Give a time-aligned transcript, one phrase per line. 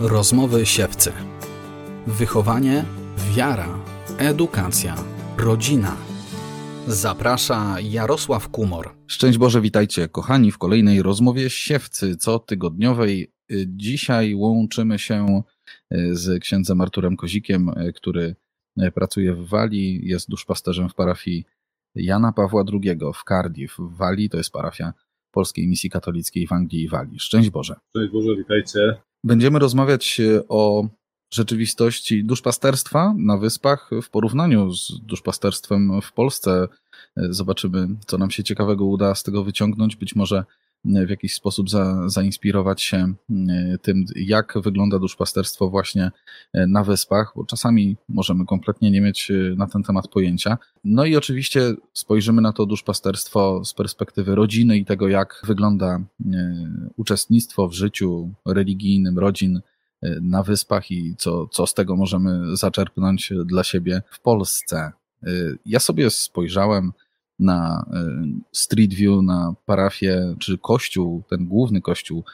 [0.00, 1.12] Rozmowy siewcy.
[2.06, 2.84] Wychowanie,
[3.34, 3.78] wiara,
[4.18, 4.94] edukacja,
[5.38, 5.96] rodzina.
[6.86, 8.90] Zaprasza Jarosław Kumor.
[9.06, 13.32] Szczęść Boże, witajcie kochani w kolejnej rozmowie siewcy cotygodniowej.
[13.66, 15.42] Dzisiaj łączymy się
[15.90, 18.36] e, z księdzem Arturem Kozikiem, e, który
[18.94, 21.44] pracuje w Walii, jest duszpasterzem w parafii
[21.94, 24.92] Jana Pawła II w Cardiff w Walii, to jest parafia
[25.30, 27.18] Polskiej Misji Katolickiej w Anglii i Walii.
[27.18, 27.74] Szczęść Boże.
[27.90, 29.09] Szczęść Boże, witajcie.
[29.24, 30.88] Będziemy rozmawiać e, o
[31.32, 36.68] rzeczywistości duszpasterstwa na wyspach w porównaniu z duszpasterstwem w Polsce.
[37.16, 39.96] E, zobaczymy, co nam się ciekawego uda z tego wyciągnąć.
[39.96, 40.44] Być może
[40.84, 43.14] w jakiś sposób za, zainspirować się
[43.82, 46.10] tym, jak wygląda duszpasterstwo właśnie
[46.54, 50.58] na wyspach, bo czasami możemy kompletnie nie mieć na ten temat pojęcia.
[50.84, 56.00] No i oczywiście spojrzymy na to duszpasterstwo z perspektywy rodziny i tego, jak wygląda
[56.96, 59.60] uczestnictwo w życiu religijnym rodzin
[60.22, 64.92] na wyspach i co, co z tego możemy zaczerpnąć dla siebie w Polsce.
[65.66, 66.92] Ja sobie spojrzałem
[67.40, 67.90] na
[68.52, 72.24] Street View, na parafię, czy kościół, ten główny kościół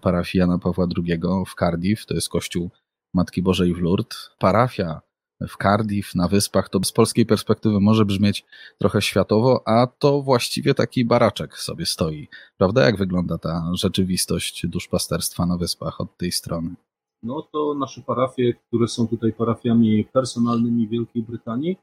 [0.00, 2.70] parafii Jana Pawła II w Cardiff, to jest kościół
[3.14, 4.30] Matki Bożej w Lourdes.
[4.38, 5.00] Parafia
[5.48, 8.44] w Cardiff, na wyspach, to z polskiej perspektywy może brzmieć
[8.78, 12.28] trochę światowo, a to właściwie taki baraczek sobie stoi.
[12.58, 12.84] Prawda?
[12.84, 16.74] Jak wygląda ta rzeczywistość duszpasterstwa na wyspach od tej strony?
[17.22, 21.76] No to nasze parafie, które są tutaj parafiami personalnymi Wielkiej Brytanii,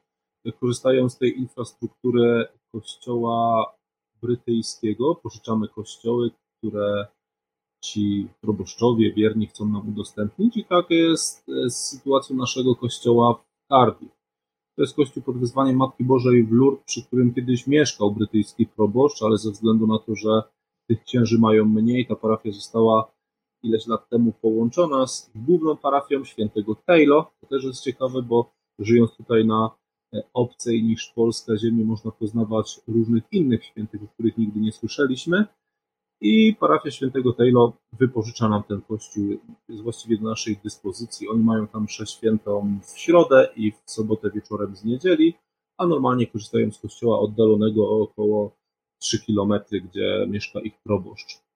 [0.60, 3.66] korzystają z tej infrastruktury kościoła
[4.22, 5.14] brytyjskiego.
[5.14, 7.06] Pożyczamy kościoły, które
[7.84, 14.18] ci proboszczowie wierni chcą nam udostępnić i tak jest z sytuacją naszego kościoła w Cardiff.
[14.76, 19.22] To jest kościół pod wyzwaniem Matki Bożej w Lourdes, przy którym kiedyś mieszkał brytyjski proboszcz,
[19.22, 20.42] ale ze względu na to, że
[20.88, 23.12] tych księży mają mniej, ta parafia została
[23.62, 27.24] ileś lat temu połączona z główną parafią świętego Taylor.
[27.40, 29.87] To też jest ciekawe, bo żyjąc tutaj na e,
[30.34, 35.46] obcej niż Polska ziemi można poznawać różnych innych świętych, o których nigdy nie słyszeliśmy.
[36.20, 39.38] I parafia świętego Taylor wypożycza nam ten kościół,
[39.68, 41.28] jest właściwie do naszej dyspozycji.
[41.28, 45.34] Oni mają tam mszę świętą w środę i w sobotę wieczorem z niedzieli,
[45.78, 48.56] a normalnie korzystają z kościoła oddalonego o około
[48.98, 49.52] 3 km,
[49.84, 51.47] gdzie mieszka ich proboszcz.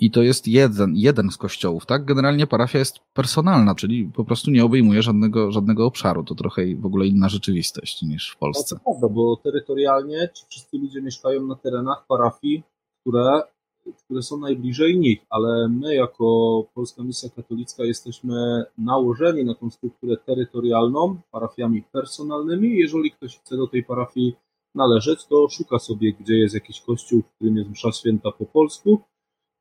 [0.00, 2.04] I to jest jeden, jeden z kościołów, tak?
[2.04, 6.24] Generalnie parafia jest personalna, czyli po prostu nie obejmuje żadnego, żadnego obszaru.
[6.24, 8.74] To trochę w ogóle inna rzeczywistość niż w Polsce.
[8.74, 12.62] No to prawda, bo terytorialnie ci wszyscy ludzie mieszkają na terenach parafii,
[13.00, 13.42] które,
[14.04, 20.16] które są najbliżej nich, ale my jako Polska Misja Katolicka jesteśmy nałożeni na tą strukturę
[20.16, 22.78] terytorialną parafiami personalnymi.
[22.78, 24.36] Jeżeli ktoś chce do tej parafii
[24.74, 29.00] należeć, to szuka sobie, gdzie jest jakiś kościół, w którym jest msza święta po polsku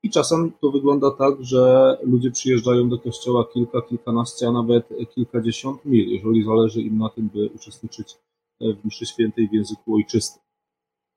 [0.03, 5.85] i czasem to wygląda tak, że ludzie przyjeżdżają do kościoła kilka, kilkanaście, a nawet kilkadziesiąt
[5.85, 8.17] mil, jeżeli zależy im na tym, by uczestniczyć
[8.61, 10.41] w mszy świętej w języku ojczystym.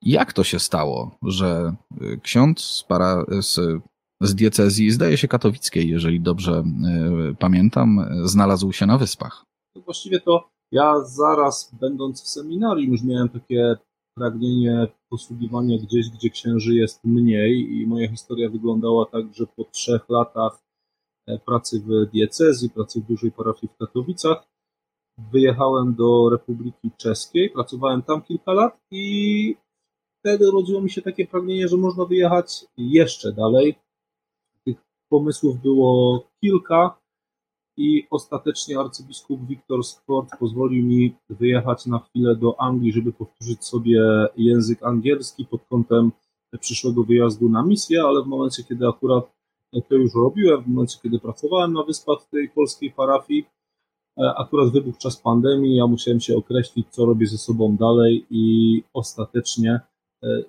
[0.03, 3.83] Jak to się stało, że y, ksiądz z, para, z,
[4.21, 6.65] z diecezji, zdaje się katowickiej, jeżeli dobrze
[7.31, 9.45] y, pamiętam, znalazł się na wyspach?
[9.85, 13.77] Właściwie to ja zaraz będąc w seminarium już miałem takie
[14.21, 20.09] pragnienie posługiwania gdzieś, gdzie księży jest mniej i moja historia wyglądała tak, że po trzech
[20.09, 20.63] latach
[21.27, 24.49] e, pracy w diecezji, pracy w dużej parafii w Katowicach,
[25.33, 29.57] wyjechałem do Republiki Czeskiej, pracowałem tam kilka lat i
[30.19, 33.75] wtedy urodziło mi się takie pragnienie, że można wyjechać jeszcze dalej.
[34.65, 34.77] Tych
[35.09, 37.00] pomysłów było kilka
[37.77, 44.01] i ostatecznie arcybiskup Wiktor Skort pozwolił mi wyjechać na chwilę do Anglii, żeby powtórzyć sobie
[44.37, 46.13] język angielski pod kątem
[46.61, 49.25] przyszłego wyjazdu na misję, ale w momencie, kiedy akurat
[49.89, 53.47] to już robiłem, w momencie, kiedy pracowałem na wyspach tej polskiej parafii,
[54.37, 59.81] akurat wybuchł czas pandemii, ja musiałem się określić, co robię ze sobą dalej i ostatecznie
[60.23, 60.43] E,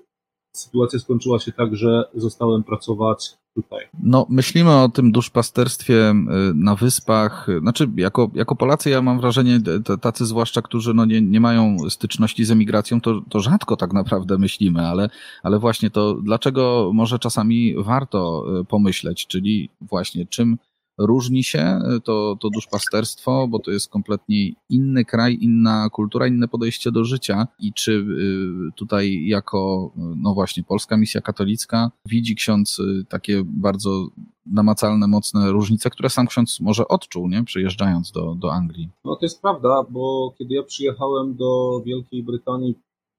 [0.54, 3.86] sytuacja skończyła się tak, że zostałem pracować tutaj.
[4.04, 6.14] No, myślimy o tym duszpasterstwie e,
[6.56, 7.48] na wyspach.
[7.62, 9.60] Znaczy, jako, jako Polacy, ja mam wrażenie,
[10.02, 14.38] tacy zwłaszcza, którzy no nie, nie mają styczności z emigracją, to, to rzadko tak naprawdę
[14.38, 15.10] myślimy, ale,
[15.44, 20.58] ale właśnie to, dlaczego może czasami warto e, pomyśleć, czyli właśnie czym
[21.06, 26.92] różni się to, to duszpasterstwo, bo to jest kompletnie inny kraj, inna kultura, inne podejście
[26.92, 33.44] do życia i czy y, tutaj jako, no właśnie, Polska Misja Katolicka widzi ksiądz takie
[33.46, 34.08] bardzo
[34.46, 37.44] namacalne, mocne różnice, które sam ksiądz może odczuł, nie?
[37.44, 38.90] Przyjeżdżając do, do Anglii.
[39.06, 42.76] No to jest prawda, bo kiedy ja przyjechałem do Wielkiej Brytanii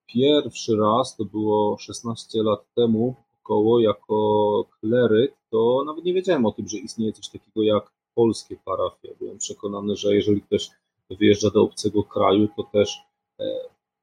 [0.06, 6.53] pierwszy raz, to było 16 lat temu, około, jako kleryk, to nawet nie wiedziałem o
[6.53, 9.15] tym, że istnieje coś takiego jak polskie parafie.
[9.19, 10.71] Byłem przekonany, że jeżeli ktoś
[11.11, 12.99] wyjeżdża do obcego kraju, to też
[13.41, 13.45] e,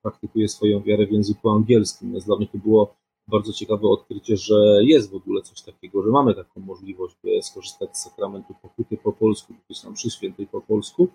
[0.01, 2.11] praktykuje swoją wiarę w języku angielskim.
[2.11, 2.95] Więc dla mnie to było
[3.27, 7.97] bardzo ciekawe odkrycie, że jest w ogóle coś takiego, że mamy taką możliwość, by skorzystać
[7.97, 11.07] z sakramentu pokuty po polsku, być tam przy świętej po polsku.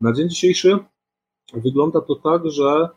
[0.00, 0.78] Na dzień dzisiejszy
[1.54, 2.88] wygląda to tak, że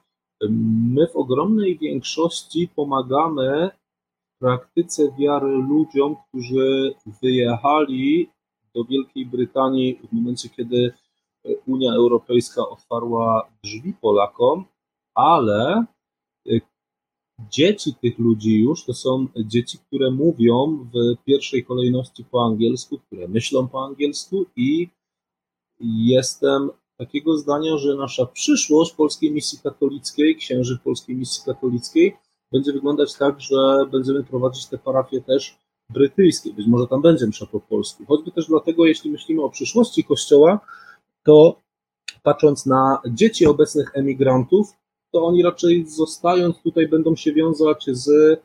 [0.95, 3.69] my w ogromnej większości pomagamy
[4.39, 8.29] praktyce wiary ludziom, którzy wyjechali
[8.75, 10.93] do Wielkiej Brytanii w momencie, kiedy
[11.67, 14.65] Unia Europejska otwarła drzwi Polakom,
[15.15, 15.85] ale
[16.47, 16.61] y,
[17.51, 23.27] dzieci tych ludzi już to są dzieci, które mówią w pierwszej kolejności po angielsku, które
[23.27, 24.89] myślą po angielsku i
[26.05, 32.17] jestem takiego zdania, że nasza przyszłość polskiej misji katolickiej, księży polskiej misji katolickiej
[32.51, 35.57] będzie wyglądać tak, że będziemy prowadzić te parafie też
[35.89, 36.53] brytyjskie.
[36.53, 38.05] Być może tam będzie msza po polsku.
[38.07, 40.59] Choćby też dlatego, jeśli myślimy o przyszłości Kościoła,
[41.23, 41.61] to
[42.23, 44.71] patrząc na dzieci obecnych emigrantów,
[45.13, 48.39] to oni raczej zostając tutaj będą się wiązać z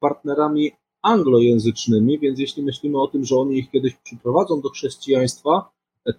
[0.00, 5.70] partnerami anglojęzycznymi, więc jeśli myślimy o tym, że oni ich kiedyś przyprowadzą do chrześcijaństwa,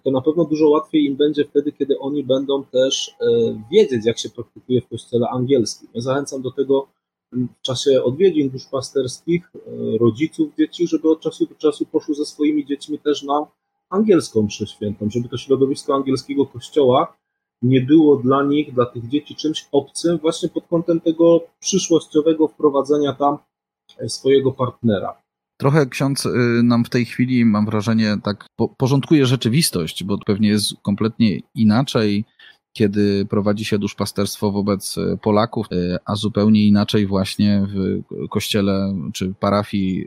[0.02, 3.26] to na pewno dużo łatwiej im będzie wtedy, kiedy oni będą też e,
[3.72, 5.88] wiedzieć, jak się praktykuje w kościele angielskim.
[5.94, 6.88] Zachęcam do tego
[7.32, 9.60] w czasie odwiedzin duszpasterskich e,
[9.98, 13.46] rodziców dzieci, żeby od czasu do czasu poszły ze swoimi dziećmi też na
[13.90, 17.16] angielską mszę świętą, żeby to środowisko angielskiego kościoła
[17.62, 23.12] nie było dla nich, dla tych dzieci czymś obcym właśnie pod kątem tego przyszłościowego wprowadzenia
[23.12, 23.38] tam
[23.98, 25.22] e, swojego partnera.
[25.56, 28.46] Trochę ksiądz y, nam w tej chwili, mam wrażenie, tak
[28.76, 32.24] porządkuje rzeczywistość, bo pewnie jest kompletnie inaczej,
[32.72, 39.34] kiedy prowadzi się duszpasterstwo wobec y, Polaków, y, a zupełnie inaczej właśnie w kościele czy
[39.40, 40.06] parafii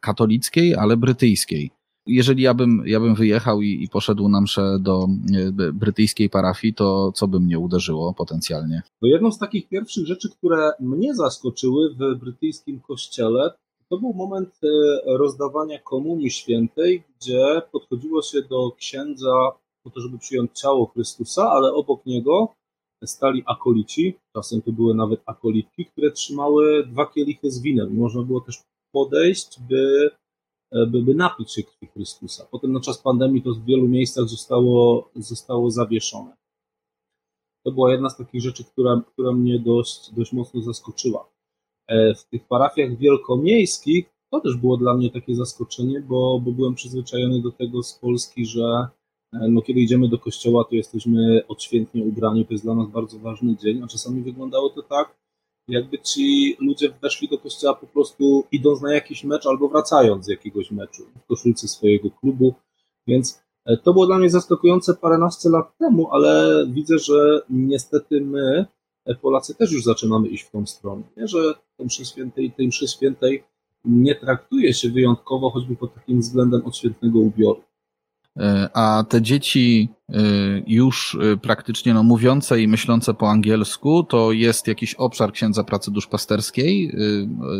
[0.00, 1.70] katolickiej, ale brytyjskiej.
[2.06, 5.06] Jeżeli ja bym, ja bym wyjechał i, i poszedł na mszę do
[5.72, 8.82] brytyjskiej parafii, to co by mnie uderzyło potencjalnie?
[9.02, 13.50] No jedną z takich pierwszych rzeczy, które mnie zaskoczyły w brytyjskim kościele,
[13.88, 14.68] to był moment e,
[15.18, 19.52] rozdawania komunii świętej, gdzie podchodziło się do księdza
[19.86, 22.54] po to, żeby przyjąć ciało Chrystusa, ale obok niego
[23.04, 27.94] stali akolici, czasem to były nawet akolitki, które trzymały dwa kielichy z winem.
[27.94, 28.62] Można było też
[28.94, 30.10] podejść, by,
[30.72, 32.46] e, by, by napić się krwi Chrystusa.
[32.50, 36.36] Potem na czas pandemii to w wielu miejscach zostało, zostało zawieszone.
[37.66, 41.28] To była jedna z takich rzeczy, która, która mnie dość, dość mocno zaskoczyła.
[41.88, 46.74] E, w tych parafiach wielkomiejskich to też było dla mnie takie zaskoczenie, bo, bo byłem
[46.74, 48.88] przyzwyczajony do tego z Polski, że
[49.32, 53.56] no, kiedy idziemy do kościoła, to jesteśmy odświętnie ubrani, to jest dla nas bardzo ważny
[53.56, 55.16] dzień, a czasami wyglądało to tak,
[55.68, 60.28] jakby ci ludzie weszli do kościoła po prostu idąc na jakiś mecz albo wracając z
[60.28, 62.54] jakiegoś meczu w koszulce swojego klubu,
[63.06, 68.66] więc e, to było dla mnie zaskakujące paręnaście lat temu, ale widzę, że niestety my
[69.14, 71.28] Polacy też już zaczynamy iść w tą stronę, nie?
[71.28, 73.44] że tej mszy świętej, tej mszy świętej
[73.84, 77.62] nie traktuje się wyjątkowo, choćby pod takim względem odświętnego ubioru.
[78.74, 80.22] A te dzieci e,
[80.66, 85.90] już e, praktycznie no, mówiące i myślące po angielsku, to jest jakiś obszar księdza pracy
[85.90, 86.96] duszpasterskiej?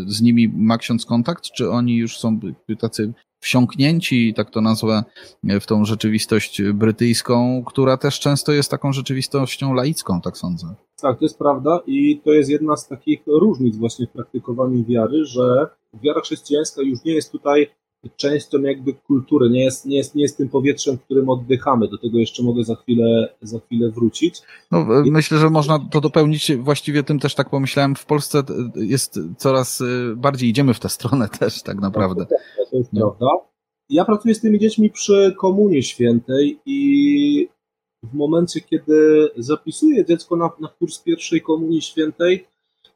[0.06, 2.40] Z nimi ma ksiądz kontakt, czy oni już są
[2.78, 5.05] tacy wsiąknięci, tak to nazwę,
[5.45, 10.66] w tą rzeczywistość brytyjską, która też często jest taką rzeczywistością laicką, tak sądzę.
[11.00, 15.25] Tak, to jest prawda i to jest jedna z takich różnic właśnie w praktykowaniu wiary,
[15.25, 15.66] że
[16.02, 17.71] wiara chrześcijańska już nie jest tutaj
[18.16, 21.88] częścią jakby kultury, nie jest, nie jest, nie jest tym powietrzem, którym oddychamy.
[21.88, 24.42] Do tego jeszcze mogę za chwilę, za chwilę wrócić.
[24.70, 26.52] No, myślę, że można to dopełnić.
[26.56, 27.94] Właściwie tym też tak pomyślałem.
[27.94, 28.42] W Polsce
[28.75, 32.26] jest coraz y, bardziej idziemy w tę stronę też tak naprawdę.
[32.26, 32.38] Tak,
[32.70, 33.00] to jest no.
[33.00, 33.26] prawda.
[33.88, 37.48] Ja pracuję z tymi dziećmi przy Komunii Świętej i
[38.02, 42.46] w momencie, kiedy zapisuję dziecko na, na kurs pierwszej Komunii Świętej,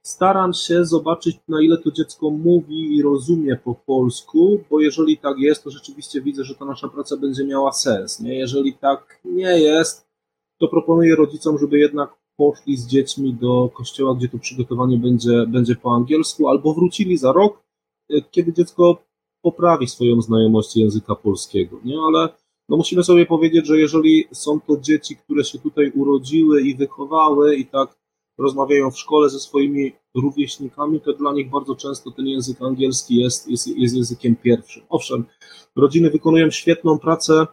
[0.03, 5.39] staram się zobaczyć, na ile to dziecko mówi i rozumie po polsku, bo jeżeli tak
[5.39, 8.21] jest, to rzeczywiście widzę, że ta nasza praca będzie miała sens.
[8.21, 8.39] Nie?
[8.39, 10.07] Jeżeli tak nie jest,
[10.59, 15.77] to proponuję rodzicom, żeby jednak poszli z dziećmi do kościoła, gdzie to przygotowanie będzie, będzie
[15.77, 17.63] po angielsku, albo wrócili za rok,
[18.31, 19.03] kiedy dziecko
[19.43, 21.81] poprawi swoją znajomość języka polskiego.
[21.85, 21.99] Nie?
[22.07, 22.29] Ale
[22.69, 27.57] no musimy sobie powiedzieć, że jeżeli są to dzieci, które się tutaj urodziły i wychowały
[27.57, 28.00] i tak
[28.41, 33.49] rozmawiają w szkole ze swoimi rówieśnikami, to dla nich bardzo często ten język angielski jest,
[33.49, 34.83] jest, jest językiem pierwszym.
[34.89, 35.25] Owszem,
[35.77, 37.47] rodziny wykonują świetną pracę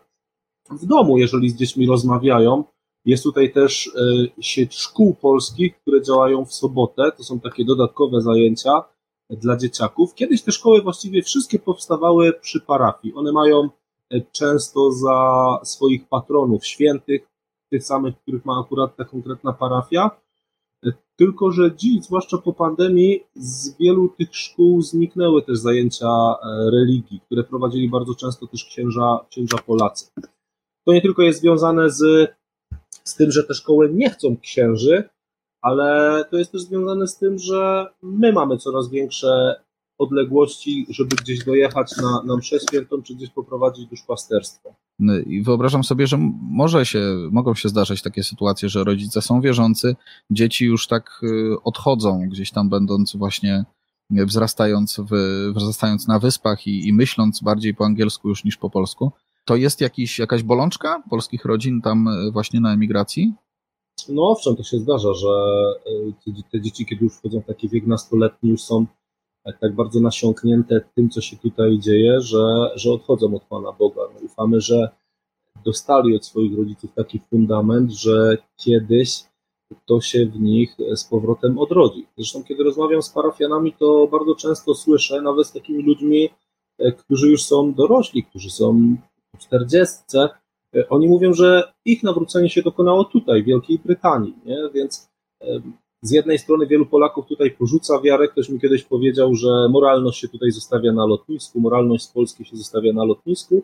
[0.71, 2.63] w domu, jeżeli z dziećmi rozmawiają.
[3.05, 7.11] Jest tutaj też e, sieć szkół polskich, które działają w sobotę.
[7.17, 8.83] To są takie dodatkowe zajęcia.
[9.29, 10.13] dla dzieciaków.
[10.15, 13.13] Kiedyś te szkoły właściwie wszystkie powstawały przy parafii.
[13.13, 13.69] One mają
[14.31, 17.27] często za swoich patronów świętych,
[17.69, 20.11] tych samych, których ma akurat ta konkretna parafia.
[21.15, 27.21] Tylko, że dziś, zwłaszcza po pandemii, z wielu tych szkół zniknęły też zajęcia e, religii,
[27.25, 30.11] które prowadzili bardzo często też księża, księża Polacy.
[30.85, 32.29] To nie tylko jest związane z,
[33.03, 35.09] z tym, że te szkoły nie chcą księży,
[35.61, 39.61] ale to jest też związane z tym, że my mamy coraz większe
[39.97, 44.75] odległości, żeby gdzieś dojechać na, na mszę świętą, czy gdzieś poprowadzić duszpasterstwo.
[45.25, 47.01] I wyobrażam sobie, że może się,
[47.31, 49.95] mogą się zdarzać takie sytuacje, że rodzice są wierzący,
[50.31, 53.65] dzieci już tak y, odchodzą, gdzieś tam będąc właśnie
[54.09, 55.11] wzrastając, w,
[55.55, 59.11] wzrastając na wyspach i, i myśląc bardziej po angielsku już niż po polsku.
[59.45, 63.33] To jest jakiś, jakaś bolączka polskich rodzin tam y, właśnie na emigracji?
[64.09, 65.27] No owszem, to się zdarza, że
[66.27, 68.85] y, te dzieci, kiedy już wchodzą w taki wiek nastoletni, już są
[69.47, 74.01] tak, tak bardzo nasiąknięte tym, co się tutaj dzieje, że, że odchodzą od Pana Boga.
[74.13, 74.89] No, ufamy, że
[75.65, 79.23] dostali od swoich rodziców taki fundament, że kiedyś
[79.85, 82.07] to się w nich z powrotem odrodzi.
[82.17, 86.29] Zresztą, kiedy rozmawiam z parafianami, to bardzo często słyszę, nawet z takimi ludźmi,
[86.79, 88.95] e, którzy już są dorośli, którzy są
[89.35, 90.17] w 40,
[90.75, 94.57] e, oni mówią, że ich nawrócenie się dokonało tutaj, w Wielkiej Brytanii, nie?
[94.73, 95.09] więc
[96.01, 98.27] z jednej strony wielu Polaków tutaj porzuca wiarę.
[98.27, 102.57] Ktoś mi kiedyś powiedział, że moralność się tutaj zostawia na lotnisku, moralność z Polski się
[102.57, 103.63] zostawia na lotnisku,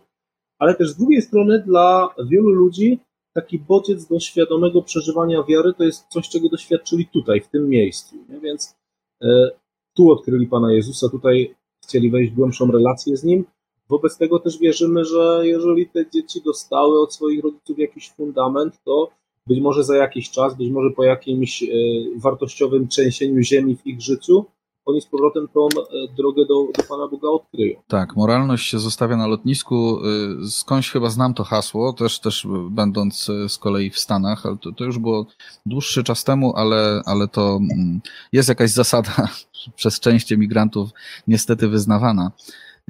[0.59, 2.99] ale też z drugiej strony dla wielu ludzi
[3.33, 8.15] taki bodziec do świadomego przeżywania wiary to jest coś, czego doświadczyli tutaj, w tym miejscu.
[8.29, 8.39] Nie?
[8.39, 8.75] Więc
[9.23, 9.49] e,
[9.95, 13.45] tu odkryli Pana Jezusa, tutaj chcieli wejść w głębszą relację z Nim.
[13.89, 19.09] Wobec tego też wierzymy, że jeżeli te dzieci dostały od swoich rodziców jakiś fundament, to
[19.47, 21.67] być może za jakiś czas, być może po jakimś e,
[22.15, 24.45] wartościowym trzęsieniu ziemi w ich życiu,
[24.85, 27.81] oni z powrotem tą e, drogę do, do Pana Boga odkryją.
[27.87, 29.99] Tak, moralność się zostawia na lotnisku.
[30.43, 34.71] E, skądś chyba znam to hasło, też, też będąc z kolei w Stanach, ale to,
[34.71, 35.25] to już było
[35.65, 39.27] dłuższy czas temu, ale, ale to mm, jest jakaś zasada
[39.75, 40.89] przez część emigrantów
[41.27, 42.31] niestety wyznawana.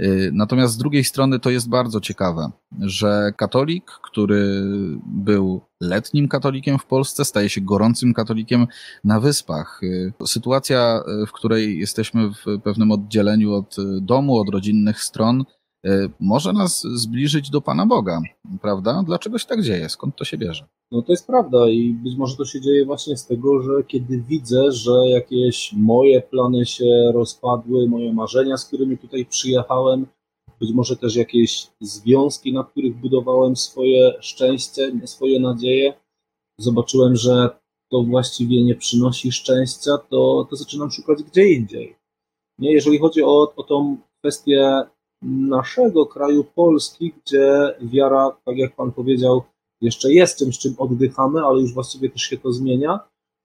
[0.02, 4.64] Y, natomiast z drugiej strony to jest bardzo ciekawe, że katolik, który
[5.06, 8.68] był letnim katolikiem w Polsce, staje się gorącym katolikiem
[9.04, 9.84] na wyspach.
[9.84, 15.44] Y, sytuacja, y, w której jesteśmy w pewnym oddzieleniu od domu, od rodzinnych stron,
[16.20, 18.22] może nas zbliżyć do Pana Boga,
[18.62, 19.04] prawda?
[19.06, 19.90] Dlaczego się tak dzieje?
[19.90, 20.66] Skąd to się bierze?
[20.92, 24.18] No to jest prawda i być może to się dzieje właśnie z tego, że kiedy
[24.18, 30.08] widzę, że jakieś moje plany się rozpadły, moje marzenia, z którymi tutaj przyjechałem,
[30.60, 35.94] być może też jakieś związki, na których budowałem swoje szczęście, swoje nadzieje,
[36.60, 37.50] zobaczyłem, że
[37.92, 41.96] to właściwie nie przynosi szczęścia, to, to zaczynam szukać gdzie indziej.
[42.60, 44.84] Nie, jeżeli chodzi o, o tą kwestię
[45.24, 49.44] naszego kraju Polski, gdzie wiara, tak jak Pan powiedział,
[49.82, 53.00] jeszcze jest czymś, czym oddychamy, ale już właściwie też się to zmienia,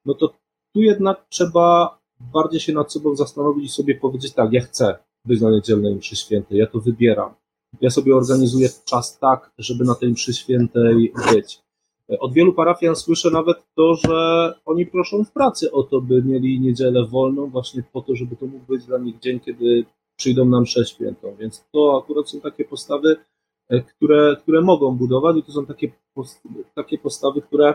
[0.04, 0.28] no to
[0.74, 5.40] tu jednak trzeba bardziej się nad sobą zastanowić i sobie powiedzieć tak, ja chcę być
[5.40, 7.34] na niedzielnej mszy świętej, ja to wybieram.
[7.80, 11.60] Ja sobie organizuję czas tak, żeby na tej mszy świętej być.
[12.20, 16.60] Od wielu parafian słyszę nawet to, że oni proszą w pracy o to, by mieli
[16.60, 19.84] niedzielę wolną, właśnie po to, żeby to mógł być dla nich dzień, kiedy
[20.18, 21.36] przyjdą na mszę świętą.
[21.38, 23.16] Więc to akurat są takie postawy,
[23.68, 25.92] E, które, które mogą budować i to są takie,
[26.74, 27.74] takie postawy, które,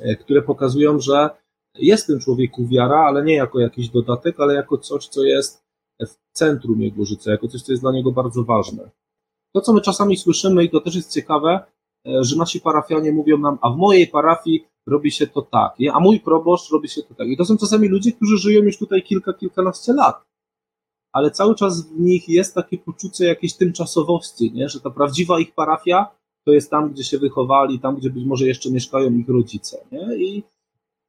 [0.00, 1.30] e, które pokazują, że
[1.74, 5.64] jest w tym człowieku wiara, ale nie jako jakiś dodatek, ale jako coś, co jest
[6.00, 8.90] w centrum jego życia, jako coś, co jest dla niego bardzo ważne.
[9.54, 11.60] To, co my czasami słyszymy, i to też jest ciekawe,
[12.06, 16.00] e, że nasi parafianie mówią nam, a w mojej parafii robi się to tak, a
[16.00, 17.28] mój proboszcz robi się to tak.
[17.28, 20.24] I to są czasami ludzie, którzy żyją już tutaj kilka, kilkanaście lat
[21.16, 24.68] ale cały czas w nich jest takie poczucie jakiejś tymczasowości, nie?
[24.68, 26.06] że ta prawdziwa ich parafia
[26.44, 29.78] to jest tam, gdzie się wychowali, tam, gdzie być może jeszcze mieszkają ich rodzice.
[29.92, 30.16] Nie?
[30.16, 30.44] I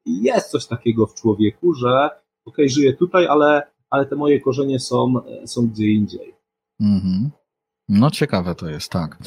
[0.05, 4.79] jest coś takiego w człowieku, że okej, okay, żyję tutaj, ale, ale te moje korzenie
[4.79, 5.13] są,
[5.45, 6.35] są gdzie indziej.
[6.81, 7.29] Mhm.
[7.89, 9.17] No ciekawe to jest, tak.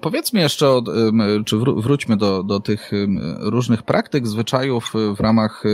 [0.00, 0.80] Powiedzmy jeszcze,
[1.46, 2.90] czy wróćmy do, do tych
[3.40, 5.64] różnych praktyk, zwyczajów w ramach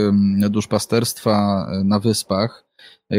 [0.49, 2.65] duszpasterstwa na wyspach.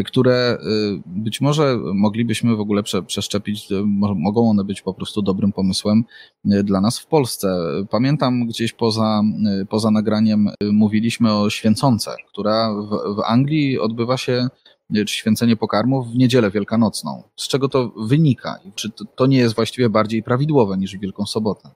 [0.06, 0.58] Które
[1.06, 3.68] być może moglibyśmy w ogóle prze, przeszczepić,
[4.16, 6.04] mogą one być po prostu dobrym pomysłem
[6.44, 7.58] dla nas w Polsce.
[7.90, 9.22] Pamiętam gdzieś poza,
[9.68, 14.48] poza nagraniem mówiliśmy o święconce, która w, w Anglii odbywa się
[14.94, 17.22] czy święcenie pokarmów w niedzielę wielkanocną.
[17.36, 18.58] Z czego to wynika?
[18.74, 21.70] Czy to, to nie jest właściwie bardziej prawidłowe niż Wielką Sobotę?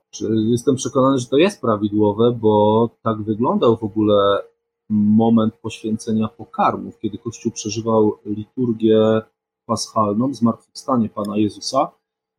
[0.50, 4.42] Jestem przekonany, że to jest prawidłowe, bo tak wyglądał w ogóle
[4.90, 9.22] moment poświęcenia pokarmów, kiedy Kościół przeżywał liturgię
[9.66, 11.90] paschalną, zmartwychwstanie Pana Jezusa.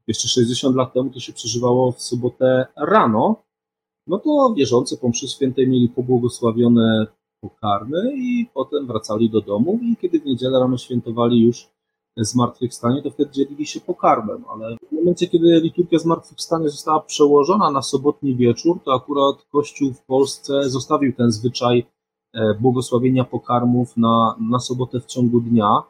[0.08, 3.44] Jeszcze 60 lat temu to się przeżywało w sobotę rano.
[4.08, 7.08] No to wierzący po mszy świętej mieli pobłogosławione
[7.41, 11.67] pokarmy i potem wracali do domu i kiedy w niedzielę rano świętowali już
[12.17, 17.81] zmartwychwstanie, to wtedy dzielili się pokarmem, ale w momencie, kiedy liturgia zmartwychwstania została przełożona na
[17.81, 21.86] sobotni wieczór, to akurat Kościół w Polsce zostawił ten zwyczaj
[22.33, 25.83] e, błogosławienia pokarmów na, na sobotę w ciągu dnia.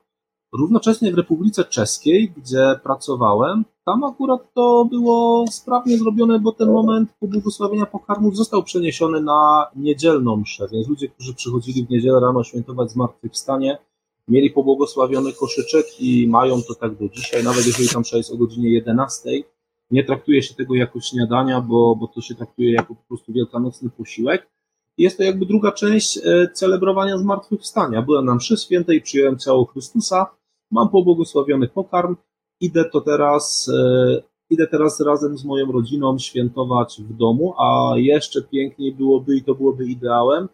[0.54, 7.10] Równocześnie w Republice Czeskiej, gdzie pracowałem, tam akurat to było sprawnie zrobione, bo ten moment
[7.20, 12.92] pobłogosławienia pokarmów został przeniesiony na niedzielną mszę, więc ludzie, którzy przychodzili w niedzielę rano świętować
[12.92, 13.78] zmartwychwstanie,
[14.28, 18.38] mieli pobłogosławiony koszyczek i mają to tak do dzisiaj, nawet jeżeli tam msza jest o
[18.38, 19.30] godzinie 11,
[19.92, 23.90] nie traktuje się tego jako śniadania, bo, bo to się traktuje jako po prostu wielkanocny
[23.90, 24.50] posiłek.
[24.98, 26.22] Jest to jakby druga część e,
[26.54, 28.02] celebrowania zmartwychwstania.
[28.02, 30.41] Byłem na mszy świętej, przyjąłem ciało Chrystusa,
[30.72, 32.16] mam pobłogosławiony pokarm,
[32.60, 38.42] idę to teraz, e, idę teraz razem z moją rodziną świętować w domu, a jeszcze
[38.42, 40.50] piękniej byłoby i to byłoby ideałem,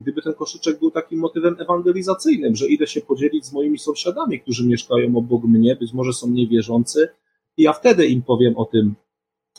[0.00, 4.66] gdyby ten koszyczek był takim motywem ewangelizacyjnym, że idę się podzielić z moimi sąsiadami, którzy
[4.66, 7.08] mieszkają obok mnie, być może są niewierzący,
[7.56, 8.94] i ja wtedy im powiem o tym,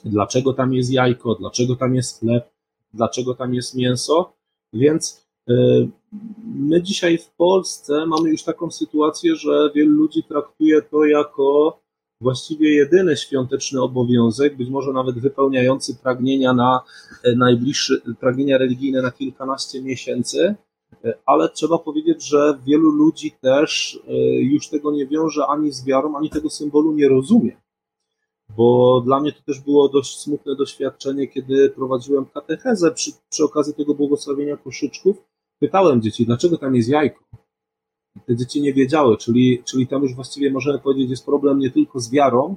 [0.06, 2.52] dlaczego tam jest jajko, dlaczego tam jest chleb,
[2.94, 4.34] dlaczego tam jest mięso.
[4.74, 5.90] Więc y,
[6.54, 11.80] my dzisiaj w Polsce mamy już taką sytuację, że wielu ludzi traktuje to jako
[12.22, 16.82] właściwie jedyny świąteczny obowiązek, być może nawet wypełniający pragnienia na
[17.24, 20.56] e, pragnienia religijne na kilkanaście miesięcy,
[21.06, 25.86] e, ale trzeba powiedzieć, że wielu ludzi też e, już tego nie wiąże ani z
[25.86, 27.62] wiarą, ani tego symbolu nie rozumie.
[28.58, 33.74] Bo dla mnie to też było dość smutne doświadczenie, kiedy prowadziłem katechezę przy, przy okazji
[33.74, 35.31] tego błogosławienia koszyczków.
[35.62, 37.24] Pytałem dzieci, dlaczego tam jest jajko?
[38.26, 42.00] te dzieci nie wiedziały, czyli, czyli tam już właściwie możemy powiedzieć, jest problem nie tylko
[42.00, 42.56] z wiarą,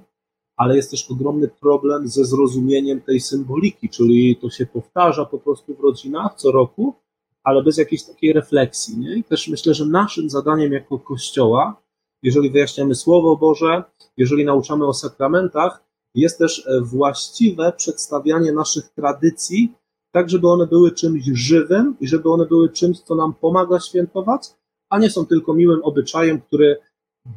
[0.56, 5.74] ale jest też ogromny problem ze zrozumieniem tej symboliki, czyli to się powtarza po prostu
[5.74, 6.94] w rodzinach co roku,
[7.42, 8.98] ale bez jakiejś takiej refleksji.
[8.98, 9.16] Nie?
[9.16, 11.82] I też myślę, że naszym zadaniem jako Kościoła,
[12.22, 13.82] jeżeli wyjaśniamy Słowo Boże,
[14.16, 19.72] jeżeli nauczamy o sakramentach, jest też e, właściwe przedstawianie naszych tradycji,
[20.14, 24.42] tak żeby one były czymś żywym i żeby one były czymś, co nam pomaga świętować,
[24.88, 26.76] a nie są tylko miłym obyczajem, który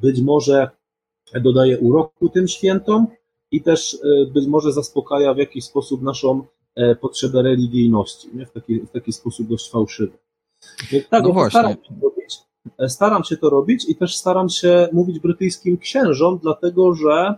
[0.02, 0.70] być może
[1.42, 3.08] dodaje uroku tym świętom
[3.52, 6.44] i też e, być może zaspokaja w jakiś sposób naszą
[6.76, 8.46] e, potrzebę religijności, nie?
[8.46, 10.18] W, taki, w taki sposób dość fałszywy.
[11.10, 11.60] Tak, no właśnie.
[11.60, 12.38] Staram się, robić,
[12.80, 17.36] e, staram się to robić i też staram się mówić brytyjskim księżom, dlatego że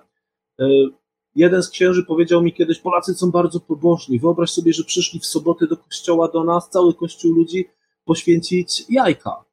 [1.40, 5.26] jeden z księży powiedział mi kiedyś, Polacy są bardzo pobożni, wyobraź sobie, że przyszli w
[5.26, 7.66] sobotę do kościoła do nas, cały kościół ludzi
[8.06, 9.46] poświęcić jajka.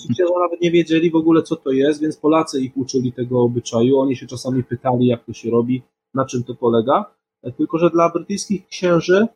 [0.00, 3.40] Ci księża nawet nie wiedzieli w ogóle, co to jest, więc Polacy ich uczyli tego
[3.40, 3.98] obyczaju.
[3.98, 5.82] Oni się czasami pytali, jak to się robi,
[6.14, 7.14] na czym to polega.
[7.56, 9.26] Tylko, że dla brytyjskich księży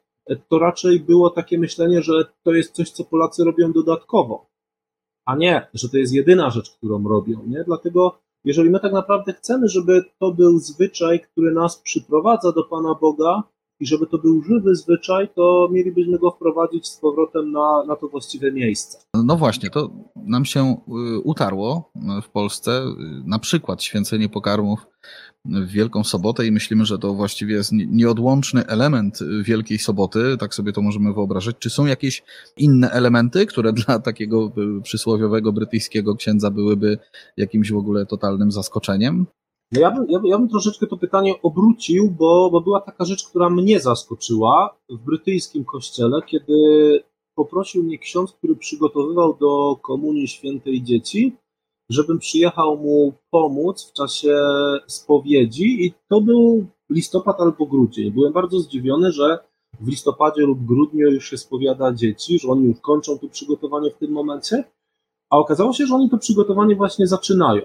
[0.49, 4.47] to raczej było takie myślenie, że to jest coś, co Polacy robią dodatkowo,
[5.27, 7.43] a nie, że to jest jedyna rzecz, którą robią.
[7.47, 7.65] Nie?
[7.65, 12.95] Dlatego, jeżeli my tak naprawdę chcemy, żeby to był zwyczaj, który nas przyprowadza do Pana
[13.01, 13.43] Boga,
[13.81, 18.09] i żeby to był żywy zwyczaj, to mielibyśmy go wprowadzić z powrotem na, na to
[18.09, 18.99] właściwe miejsce.
[19.25, 20.77] No właśnie, to nam się
[21.17, 21.91] y, utarło
[22.23, 24.87] w Polsce, y, na przykład święcenie pokarmów
[25.45, 30.73] w Wielką Sobotę i myślimy, że to właściwie jest nieodłączny element Wielkiej Soboty, tak sobie
[30.73, 31.57] to możemy wyobrazić.
[31.59, 32.23] Czy są jakieś
[32.57, 36.99] inne elementy, które dla takiego y, przysłowiowego brytyjskiego księdza byłyby
[37.37, 39.27] jakimś w ogóle totalnym zaskoczeniem?
[39.75, 43.29] No ja bym, ja, ja bym troszeczkę to pytanie obrócił, bo, bo była taka rzecz,
[43.29, 46.55] która mnie zaskoczyła w brytyjskim kościele, kiedy
[47.35, 51.37] poprosił mnie ksiądz, który przygotowywał do Komunii Świętej Dzieci,
[51.91, 54.37] żebym przyjechał mu pomóc w czasie
[54.87, 58.11] spowiedzi i to był listopad albo grudzień.
[58.11, 59.39] Byłem bardzo zdziwiony, że
[59.81, 63.99] w listopadzie lub grudniu już się spowiada dzieci, że oni już kończą to przygotowanie w
[63.99, 64.65] tym momencie,
[65.31, 67.63] a okazało się, że oni to przygotowanie właśnie zaczynają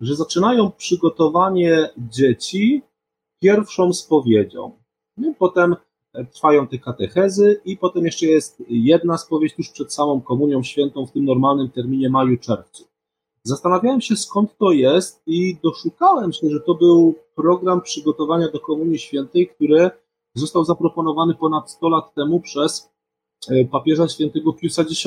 [0.00, 2.82] że zaczynają przygotowanie dzieci
[3.42, 4.72] pierwszą spowiedzią.
[5.38, 5.76] Potem
[6.32, 11.12] trwają te katechezy i potem jeszcze jest jedna spowiedź tuż przed samą komunią świętą w
[11.12, 12.84] tym normalnym terminie maju-czerwcu.
[13.42, 18.98] Zastanawiałem się skąd to jest i doszukałem się, że to był program przygotowania do komunii
[18.98, 19.90] świętej, który
[20.34, 22.90] został zaproponowany ponad 100 lat temu przez
[23.50, 25.04] e, papieża świętego Piusa X.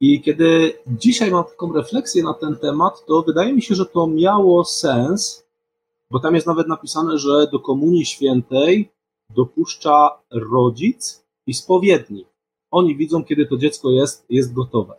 [0.00, 4.06] I kiedy dzisiaj mam taką refleksję na ten temat, to wydaje mi się, że to
[4.06, 5.46] miało sens,
[6.10, 8.90] bo tam jest nawet napisane, że do Komunii Świętej
[9.30, 12.28] dopuszcza rodzic i spowiednik.
[12.70, 14.94] Oni widzą, kiedy to dziecko jest, jest gotowe.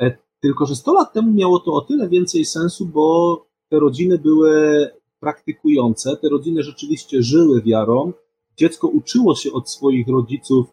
[0.00, 4.18] E, tylko, że 100 lat temu miało to o tyle więcej sensu, bo te rodziny
[4.18, 4.90] były
[5.20, 8.12] praktykujące, te rodziny rzeczywiście żyły wiarą,
[8.56, 10.66] dziecko uczyło się od swoich rodziców,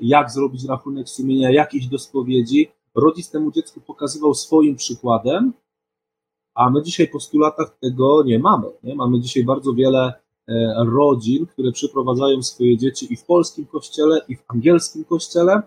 [0.00, 2.70] jak zrobić rachunek sumienia, jak iść do spowiedzi.
[2.94, 5.52] Rodzic temu dziecku pokazywał swoim przykładem,
[6.54, 8.66] a my dzisiaj po 100 latach tego nie mamy.
[8.82, 8.94] Nie?
[8.94, 10.12] Mamy dzisiaj bardzo wiele
[10.48, 15.62] e, rodzin, które przyprowadzają swoje dzieci i w polskim kościele, i w angielskim kościele.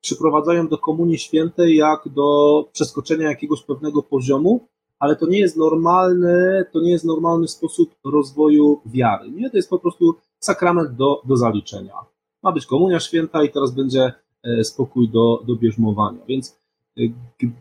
[0.00, 4.68] Przyprowadzają do Komunii Świętej jak do przeskoczenia jakiegoś pewnego poziomu,
[4.98, 9.30] ale to nie jest normalny, to nie jest normalny sposób rozwoju wiary.
[9.30, 9.50] Nie?
[9.50, 11.94] To jest po prostu sakrament do, do zaliczenia.
[12.42, 16.18] Ma być komunia święta i teraz będzie e, spokój do, do bierzmowania.
[16.28, 16.60] Więc
[16.98, 17.02] e,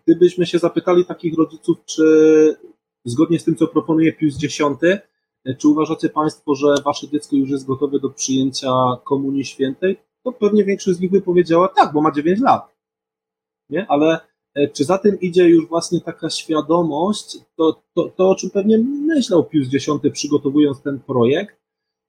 [0.06, 2.04] gdybyśmy się zapytali takich rodziców, czy
[3.06, 4.60] zgodnie z tym, co proponuje Pius X,
[5.46, 8.72] e, czy uważacie Państwo, że Wasze dziecko już jest gotowe do przyjęcia
[9.04, 9.98] komunii świętej?
[10.24, 12.76] To pewnie większość z nich by powiedziała tak, bo ma 9 lat.
[13.70, 13.88] Nie?
[13.88, 14.20] Ale
[14.74, 19.44] czy za tym idzie już właśnie taka świadomość, to, to, to o czym pewnie myślał
[19.44, 21.58] Pius X przygotowując ten projekt,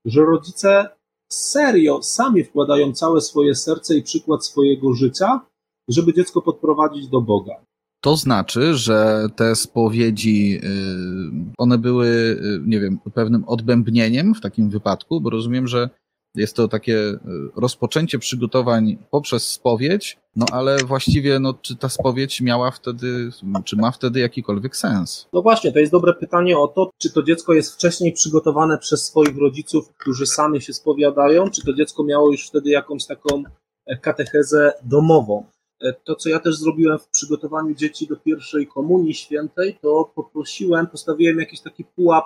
[0.04, 0.88] że rodzice
[1.32, 5.40] serio sami wkładają całe swoje serce i przykład swojego życia,
[5.88, 7.54] żeby dziecko podprowadzić do Boga.
[8.02, 14.70] To znaczy, że te spowiedzi, y, one były, y, nie wiem, pewnym odbębnieniem w takim
[14.70, 15.90] wypadku, bo rozumiem, że
[16.34, 17.18] jest to takie e,
[17.56, 23.30] rozpoczęcie przygotowań poprzez spowiedź, no ale właściwie, no, czy ta spowiedź miała wtedy,
[23.64, 25.28] czy ma wtedy jakikolwiek sens?
[25.32, 29.04] No właśnie, to jest dobre pytanie o to, czy to dziecko jest wcześniej przygotowane przez
[29.04, 33.42] swoich rodziców, którzy sami się spowiadają, czy to dziecko miało już wtedy jakąś taką
[33.86, 35.44] e, katechezę domową.
[35.82, 40.86] E, to, co ja też zrobiłem w przygotowaniu dzieci do pierwszej komunii świętej, to poprosiłem,
[40.86, 42.24] postawiłem jakiś taki pułap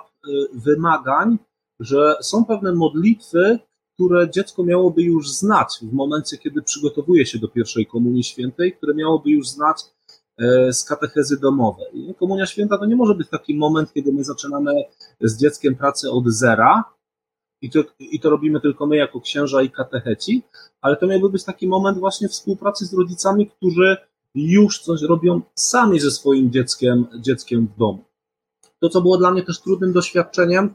[0.53, 1.37] wymagań,
[1.79, 3.59] że są pewne modlitwy,
[3.95, 8.93] które dziecko miałoby już znać w momencie, kiedy przygotowuje się do pierwszej Komunii Świętej, które
[8.93, 9.77] miałoby już znać
[10.37, 12.15] e, z katechezy domowej.
[12.19, 14.83] Komunia Święta to nie może być taki moment, kiedy my zaczynamy
[15.21, 16.83] z dzieckiem pracę od zera
[17.61, 20.43] i to, i to robimy tylko my jako księża i katecheci,
[20.81, 23.97] ale to miałby być taki moment właśnie współpracy z rodzicami, którzy
[24.35, 28.03] już coś robią sami ze swoim dzieckiem, dzieckiem w domu.
[28.79, 30.73] To, co było dla mnie też trudnym doświadczeniem,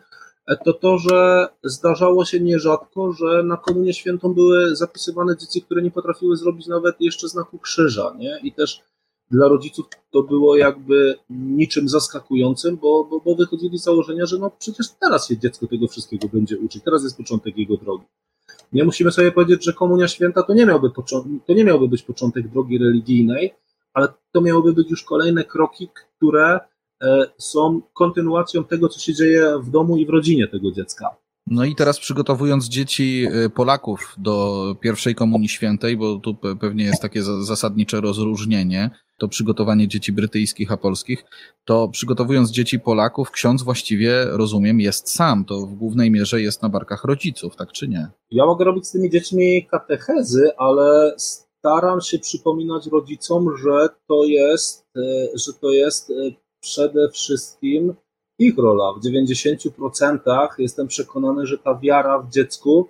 [0.57, 5.91] to to, że zdarzało się nierzadko, że na Komunię Świętą były zapisywane dzieci, które nie
[5.91, 8.41] potrafiły zrobić nawet jeszcze znaku krzyża, nie?
[8.43, 8.83] I też
[9.31, 14.51] dla rodziców to było jakby niczym zaskakującym, bo, bo, bo wychodzili z założenia, że no
[14.59, 18.05] przecież teraz się dziecko tego wszystkiego będzie uczyć, teraz jest początek jego drogi.
[18.73, 20.91] Nie musimy sobie powiedzieć, że Komunia Święta to nie miałby,
[21.47, 23.55] to nie miałby być początek drogi religijnej,
[23.95, 26.61] ale to miałoby być już kolejne kroki, które
[27.39, 31.17] są kontynuacją tego, co się dzieje w domu i w rodzinie tego dziecka.
[31.47, 37.03] No i teraz przygotowując dzieci e, Polaków do pierwszej komunii świętej, bo tu pewnie jest
[37.03, 41.25] takie zasadnicze rozróżnienie, to przygotowanie dzieci brytyjskich a polskich,
[41.65, 45.45] to przygotowując dzieci Polaków, ksiądz właściwie, rozumiem, jest sam.
[45.45, 48.09] To w głównej mierze jest na barkach rodziców, tak czy nie?
[48.31, 54.87] Ja mogę robić z tymi dziećmi katechezy, ale staram się przypominać rodzicom, że to jest,
[54.97, 55.01] e,
[55.35, 56.13] że to jest
[56.61, 57.95] przede wszystkim
[58.39, 58.93] ich rola.
[58.93, 62.89] W 90% jestem przekonany, że ta wiara w dziecku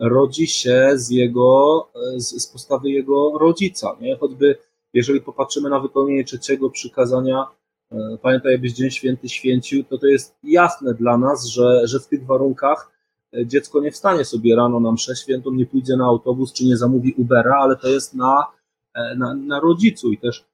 [0.00, 3.96] rodzi się z jego, z, postawy jego rodzica.
[4.00, 4.16] Nie?
[4.16, 4.56] Choćby
[4.94, 7.46] jeżeli popatrzymy na wypełnienie trzeciego przykazania,
[7.92, 12.06] e, pamiętaj, abyś Dzień Święty święcił, to to jest jasne dla nas, że, że w
[12.06, 12.90] tych warunkach
[13.34, 16.76] e, dziecko nie wstanie sobie rano na mszę świętą, nie pójdzie na autobus, czy nie
[16.76, 18.46] zamówi Ubera, ale to jest na,
[18.94, 20.44] e, na, na rodzicu i też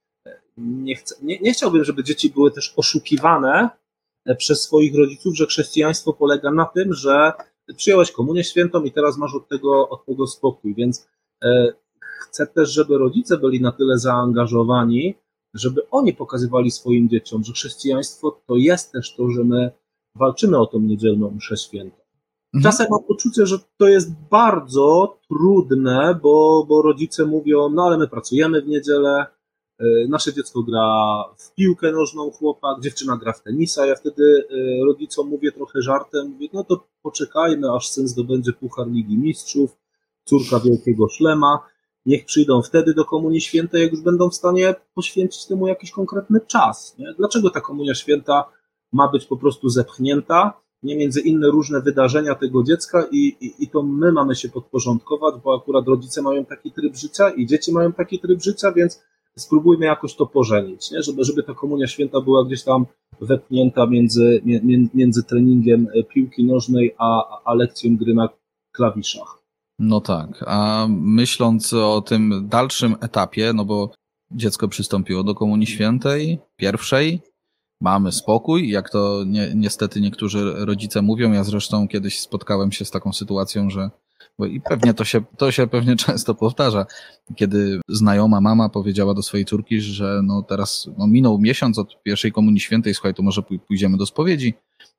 [0.58, 3.70] nie, chcę, nie, nie chciałbym, żeby dzieci były też oszukiwane
[4.26, 7.32] e, przez swoich rodziców, że chrześcijaństwo polega na tym, że
[7.76, 11.08] przyjąłeś komunię świętą i teraz masz od tego, od tego spokój, więc
[11.44, 11.72] e,
[12.20, 15.14] chcę też, żeby rodzice byli na tyle zaangażowani,
[15.54, 19.70] żeby oni pokazywali swoim dzieciom, że chrześcijaństwo to jest też to, że my
[20.14, 21.96] walczymy o tą niedzielną mszę świętą.
[22.54, 22.62] Mhm.
[22.62, 28.08] Czasem mam poczucie, że to jest bardzo trudne, bo, bo rodzice mówią, no ale my
[28.08, 29.26] pracujemy w niedzielę,
[30.08, 33.86] nasze dziecko gra w piłkę nożną, chłopak, dziewczyna gra w tenisa.
[33.86, 38.88] Ja wtedy e, rodzicom mówię trochę żartem, mówię, no to poczekajmy, aż syn zdobędzie Puchar
[38.88, 39.76] Ligi Mistrzów,
[40.24, 41.58] córka Wielkiego Szlema.
[42.06, 46.40] Niech przyjdą wtedy do Komunii Świętej, jak już będą w stanie poświęcić temu jakiś konkretny
[46.46, 46.94] czas.
[46.98, 47.14] Nie?
[47.18, 48.44] Dlaczego ta Komunia Święta
[48.92, 53.68] ma być po prostu zepchnięta nie między inne różne wydarzenia tego dziecka i, i, i
[53.68, 57.92] to my mamy się podporządkować, bo akurat rodzice mają taki tryb życia i dzieci mają
[57.92, 59.02] taki tryb życia, więc
[59.38, 61.02] spróbujmy jakoś to pożenić, nie?
[61.02, 62.86] Żeby, żeby ta komunia święta była gdzieś tam
[63.20, 64.42] wepchnięta między,
[64.94, 68.28] między treningiem piłki nożnej a, a lekcją gry na
[68.72, 69.38] klawiszach.
[69.78, 73.90] No tak, a myśląc o tym dalszym etapie, no bo
[74.30, 77.20] dziecko przystąpiło do Komunii Świętej, pierwszej,
[77.80, 81.32] mamy spokój, jak to ni niestety niektórzy rodzice mówią.
[81.32, 83.90] Ja zresztą kiedyś spotkałem się z taką sytuacją, że
[84.46, 86.86] i pewnie to się, to się pewnie często powtarza,
[87.36, 92.32] kiedy znajoma mama powiedziała do swojej córki, że no teraz no minął miesiąc od pierwszej
[92.32, 94.54] komunii świętej, słuchaj, to może pójdziemy do spowiedzi.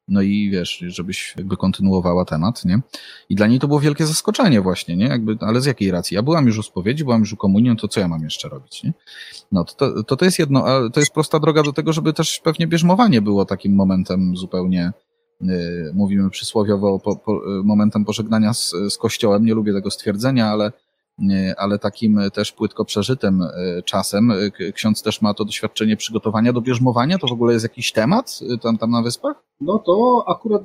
[0.10, 2.82] No i wiesz, żebyś jakby kontynuowała temat, nie?
[3.30, 5.06] I dla niej to było wielkie zaskoczenie właśnie, nie?
[5.06, 6.15] Jakby, ale z jakiej racji?
[6.15, 8.49] Ja byłam już u spowiedzi, byłam już u komunii, no to co ja mam jeszcze
[8.49, 8.93] robić, nie?
[9.52, 12.39] No to, to, to jest jedno, ale to jest prosta droga do tego, żeby też
[12.43, 14.91] pewnie bierzmowanie było takim momentem zupełnie
[15.93, 19.45] mówimy przysłowiowo po, po, momentem pożegnania z, z Kościołem.
[19.45, 20.71] Nie lubię tego stwierdzenia, ale,
[21.19, 24.32] y, ale takim też płytko przeżytym y, czasem.
[24.73, 27.17] Ksiądz też ma to doświadczenie przygotowania do bierzmowania.
[27.17, 29.43] To w ogóle jest jakiś temat tam, tam na wyspach?
[29.62, 30.62] No to akurat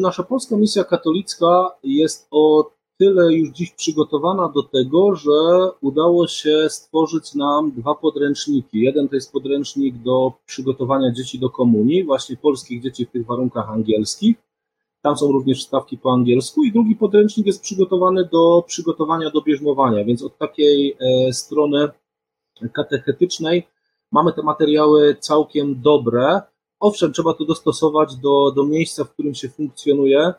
[0.00, 5.30] nasza polska misja katolicka jest od tyle już dziś przygotowana do tego, że
[5.80, 8.80] udało się stworzyć nam dwa podręczniki.
[8.80, 13.70] Jeden to jest podręcznik do przygotowania dzieci do komunii, właśnie polskich dzieci w tych warunkach
[13.70, 14.36] angielskich.
[15.02, 20.04] Tam są również stawki po angielsku i drugi podręcznik jest przygotowany do przygotowania do bierzmowania,
[20.04, 21.88] więc od takiej e, strony
[22.72, 23.66] katechetycznej
[24.12, 26.40] mamy te materiały całkiem dobre.
[26.80, 30.32] Owszem, trzeba to dostosować do, do miejsca, w którym się funkcjonuje.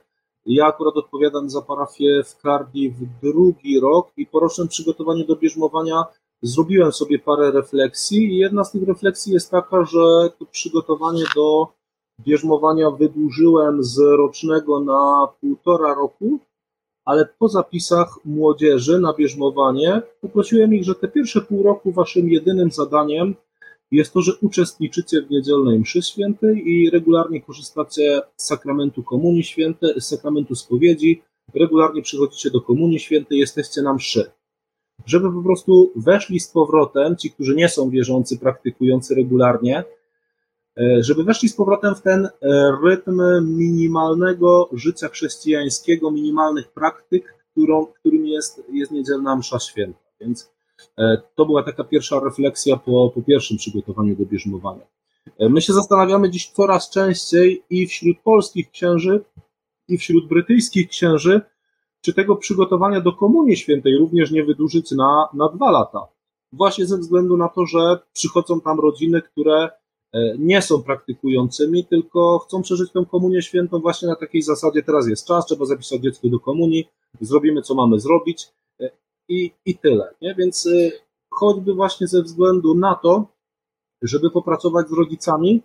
[0.46, 5.36] Ja akurat odpowiadam za parafię w Kardi w drugi rok i po rocznym przygotowaniu do
[5.36, 6.04] bierzmowania
[6.42, 11.68] zrobiłem sobie parę refleksji i jedna z tych refleksji jest taka, że to przygotowanie do
[12.20, 16.40] bierzmowania wydłużyłem z rocznego na półtora roku,
[17.06, 22.72] ale po zapisach młodzieży na bierzmowanie poprosiłem ich, że te pierwsze pół roku waszym jedynym
[22.72, 23.36] zadaniem
[23.94, 30.02] jest to, że uczestniczycie w niedzielnej mszy świętej i regularnie korzystacie z sakramentu Komunii Świętej,
[30.02, 31.22] z sakramentu spowiedzi,
[31.56, 34.32] regularnie przychodzicie do Komunii Świętej, jesteście na mszy.
[35.06, 39.84] Żeby po prostu weszli z powrotem, ci, którzy nie są wierzący, praktykujący regularnie,
[40.78, 42.30] e, żeby weszli z powrotem w ten
[42.84, 43.22] rytm
[43.58, 50.00] minimalnego życia chrześcijańskiego, minimalnych praktyk, którą, którym jest, jest niedzielna msza święta.
[50.22, 50.54] Więc
[51.36, 54.86] to była taka pierwsza refleksja po, po pierwszym przygotowaniu do bierzmowania.
[55.40, 59.26] E, my się zastanawiamy dziś coraz częściej i wśród polskich księży,
[59.88, 61.42] i wśród brytyjskich księży,
[62.02, 66.08] czy tego przygotowania do Komunii Świętej również nie wydłużyć na, na dwa lata.
[66.54, 69.70] Właśnie ze względu na to, że przychodzą tam rodziny, które
[70.14, 75.08] e, nie są praktykującymi, tylko chcą przeżyć tę komunię świętą właśnie na takiej zasadzie, teraz
[75.08, 76.90] jest czas, trzeba zapisać dziecko do komunii,
[77.22, 78.48] zrobimy co mamy zrobić
[79.28, 80.14] i, i tyle.
[80.22, 80.36] Nie?
[80.36, 80.92] Więc y,
[81.30, 83.28] choćby właśnie ze względu na to,
[84.02, 85.62] żeby popracować z rodzicami,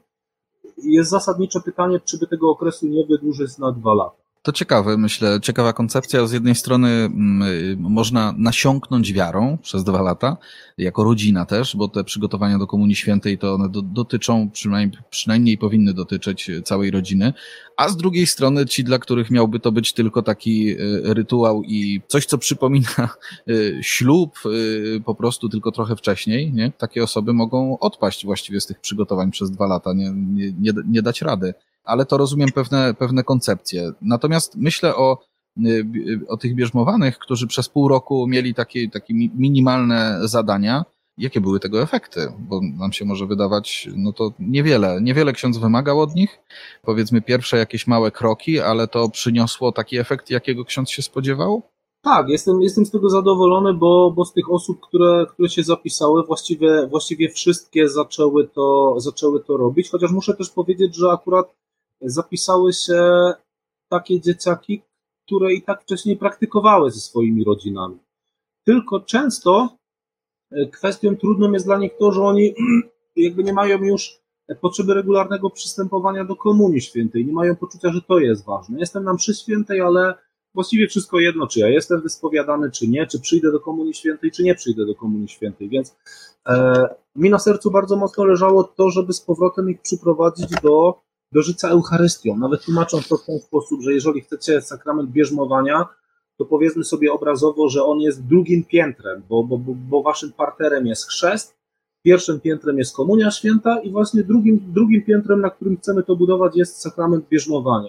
[0.76, 4.27] jest zasadnicze pytanie, czy by tego okresu nie wydłużyć na dwa lata.
[4.42, 6.26] To ciekawe, myślę, ciekawa koncepcja.
[6.26, 10.36] Z jednej strony mm, y, można nasiąknąć wiarą przez dwa lata,
[10.78, 15.58] jako rodzina też, bo te przygotowania do Komunii Świętej to one do, dotyczą, przynajmniej, przynajmniej
[15.58, 17.32] powinny dotyczyć całej rodziny,
[17.76, 22.02] a z drugiej strony ci, dla których miałby to być tylko taki y, rytuał i
[22.08, 23.08] coś, co przypomina
[23.48, 24.38] y, ślub
[25.04, 26.72] po prostu tylko trochę wcześniej, nie?
[26.78, 30.12] takie osoby mogą odpaść właściwie z tych przygotowań przez dwa lata, nie,
[30.60, 31.54] nie, nie dać rady
[31.88, 33.92] ale to rozumiem pewne, pewne koncepcje.
[34.02, 35.18] Natomiast myślę o,
[35.66, 40.84] y, o tych bierzmowanych, którzy przez pół roku mieli takie, takie minimalne zadania.
[41.18, 42.32] Jakie były tego efekty?
[42.38, 46.38] Bo nam się może wydawać, no to niewiele, niewiele ksiądz wymagał od nich.
[46.82, 51.62] Powiedzmy pierwsze jakieś małe kroki, ale to przyniosło taki efekt, jakiego ksiądz się spodziewał?
[52.02, 56.22] Tak, jestem, jestem z tego zadowolony, bo, bo z tych osób, które, które się zapisały,
[56.26, 59.90] właściwie, właściwie wszystkie zaczęły to, zaczęły to robić.
[59.90, 61.54] Chociaż muszę też powiedzieć, że akurat
[62.00, 63.32] zapisały się
[63.88, 64.82] takie dzieciaki,
[65.26, 67.98] które i tak wcześniej praktykowały ze swoimi rodzinami.
[68.64, 69.76] Tylko często
[70.52, 72.54] e, kwestią trudną jest dla nich to, że oni
[73.16, 74.20] jakby nie mają już
[74.60, 78.78] potrzeby regularnego przystępowania do Komunii Świętej, nie mają poczucia, że to jest ważne.
[78.80, 80.14] Jestem na mszy świętej, ale
[80.54, 84.42] właściwie wszystko jedno, czy ja jestem wyspowiadany, czy nie, czy przyjdę do Komunii Świętej, czy
[84.42, 85.96] nie przyjdę do Komunii Świętej, więc
[86.48, 91.00] e, mi na sercu bardzo mocno leżało to, żeby z powrotem ich przyprowadzić do
[91.32, 92.36] do życia Eucharystią.
[92.36, 95.86] Nawet tłumacząc to w ten sposób, że jeżeli chcecie sakrament bierzmowania,
[96.38, 101.06] to powiedzmy sobie obrazowo, że on jest drugim piętrem, bo, bo, bo waszym parterem jest
[101.06, 101.58] chrzest,
[102.02, 106.56] pierwszym piętrem jest komunia święta i właśnie drugim, drugim piętrem, na którym chcemy to budować,
[106.56, 107.88] jest sakrament bierzmowania.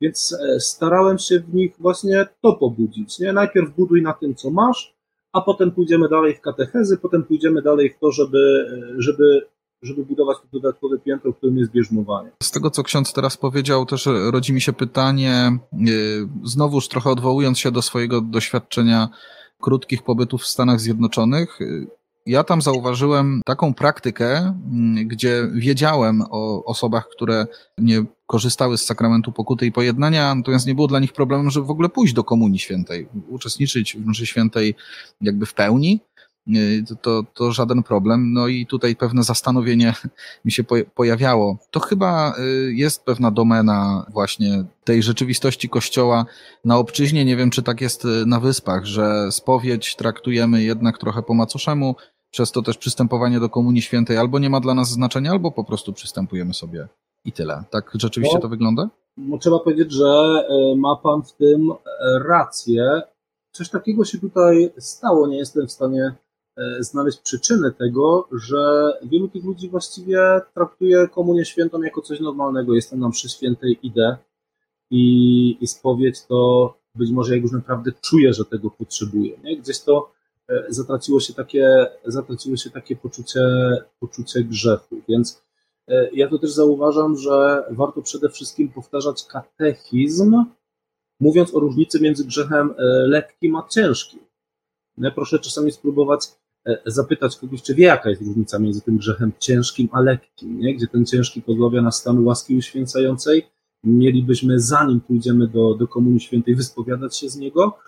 [0.00, 3.18] Więc e, starałem się w nich właśnie to pobudzić.
[3.18, 3.32] Nie?
[3.32, 4.96] Najpierw buduj na tym, co masz,
[5.32, 9.46] a potem pójdziemy dalej w katechezy, potem pójdziemy dalej w to, żeby, e, żeby
[9.82, 12.30] żeby budować to dodatkowe piętro, którym jest bierzmowanie.
[12.42, 15.58] Z tego, co ksiądz teraz powiedział, też rodzi mi się pytanie,
[15.88, 19.08] y, znowuż trochę odwołując się do swojego doświadczenia
[19.60, 21.86] krótkich pobytów w Stanach Zjednoczonych, y,
[22.26, 27.46] ja tam zauważyłem taką praktykę, mm, gdzie wiedziałem o osobach, które
[27.78, 31.70] nie korzystały z sakramentu pokuty i pojednania, natomiast nie było dla nich problemem, żeby w
[31.70, 34.74] ogóle pójść do Komunii Świętej, uczestniczyć w mszy świętej
[35.20, 36.00] jakby w pełni.
[36.88, 38.32] To, to, to żaden problem.
[38.32, 39.94] No i tutaj pewne zastanowienie
[40.44, 41.58] mi się pojawiało.
[41.70, 46.26] To chyba y, jest pewna domena właśnie tej rzeczywistości Kościoła
[46.64, 47.24] na obczyźnie.
[47.24, 51.94] Nie wiem, czy tak jest y, na Wyspach, że spowiedź traktujemy jednak trochę po macoszemu,
[52.30, 55.64] przez to też przystępowanie do Komunii Świętej albo nie ma dla nas znaczenia, albo po
[55.64, 56.88] prostu przystępujemy sobie
[57.24, 57.64] i tyle.
[57.70, 58.88] Tak rzeczywiście no, to wygląda?
[59.16, 60.42] No, trzeba powiedzieć, że
[60.76, 61.72] ma Pan w tym
[62.28, 63.02] rację.
[63.52, 65.26] Coś takiego się tutaj stało.
[65.26, 66.14] Nie jestem w stanie
[66.80, 72.74] znaleźć przyczyny tego, że wielu tych ludzi właściwie traktuje Komunię Świętą jako coś normalnego.
[72.74, 74.16] Jestem nam przy świętej idę
[74.90, 79.38] i, i spowiedź to być może jak już naprawdę czuję, że tego potrzebuję.
[79.44, 79.56] Nie?
[79.56, 80.16] Gdzieś to
[80.48, 83.40] E, zatraciło się takie, zatraciło się takie poczucie,
[84.00, 84.96] poczucie grzechu.
[85.08, 85.42] Więc
[85.88, 90.44] e, ja to też zauważam, że warto przede wszystkim powtarzać katechizm,
[91.20, 94.20] mówiąc o różnicy między grzechem e, lekkim a ciężkim.
[95.14, 96.20] Proszę czasami spróbować
[96.86, 100.74] zapytać kogoś, czy wie, jaka jest różnica między tym grzechem ciężkim a lekkim, nie?
[100.74, 103.46] gdzie ten ciężki pozbawia nas stanu łaski uświęcającej.
[103.84, 107.78] Mielibyśmy, zanim pójdziemy do, do Komunii Świętej, wyspowiadać się z niego,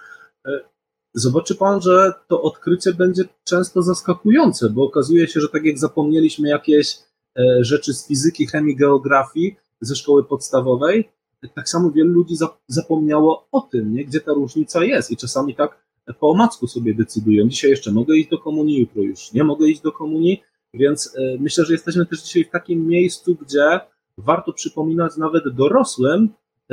[1.14, 6.48] zobaczy Pan, że to odkrycie będzie często zaskakujące, bo okazuje się, że tak jak zapomnieliśmy
[6.48, 6.98] jakieś
[7.38, 11.08] e, rzeczy z fizyki, chemii, geografii ze szkoły podstawowej,
[11.54, 12.34] tak samo wielu ludzi
[12.66, 14.04] zapomniało o tym, nie?
[14.04, 15.87] gdzie ta różnica jest i czasami tak
[16.20, 17.48] po omacku sobie decydują.
[17.48, 20.42] Dzisiaj jeszcze mogę iść do komunii, jutro już nie mogę iść do komunii,
[20.74, 23.80] więc e, myślę, że jesteśmy też dzisiaj w takim miejscu, gdzie
[24.18, 26.28] warto przypominać nawet dorosłym,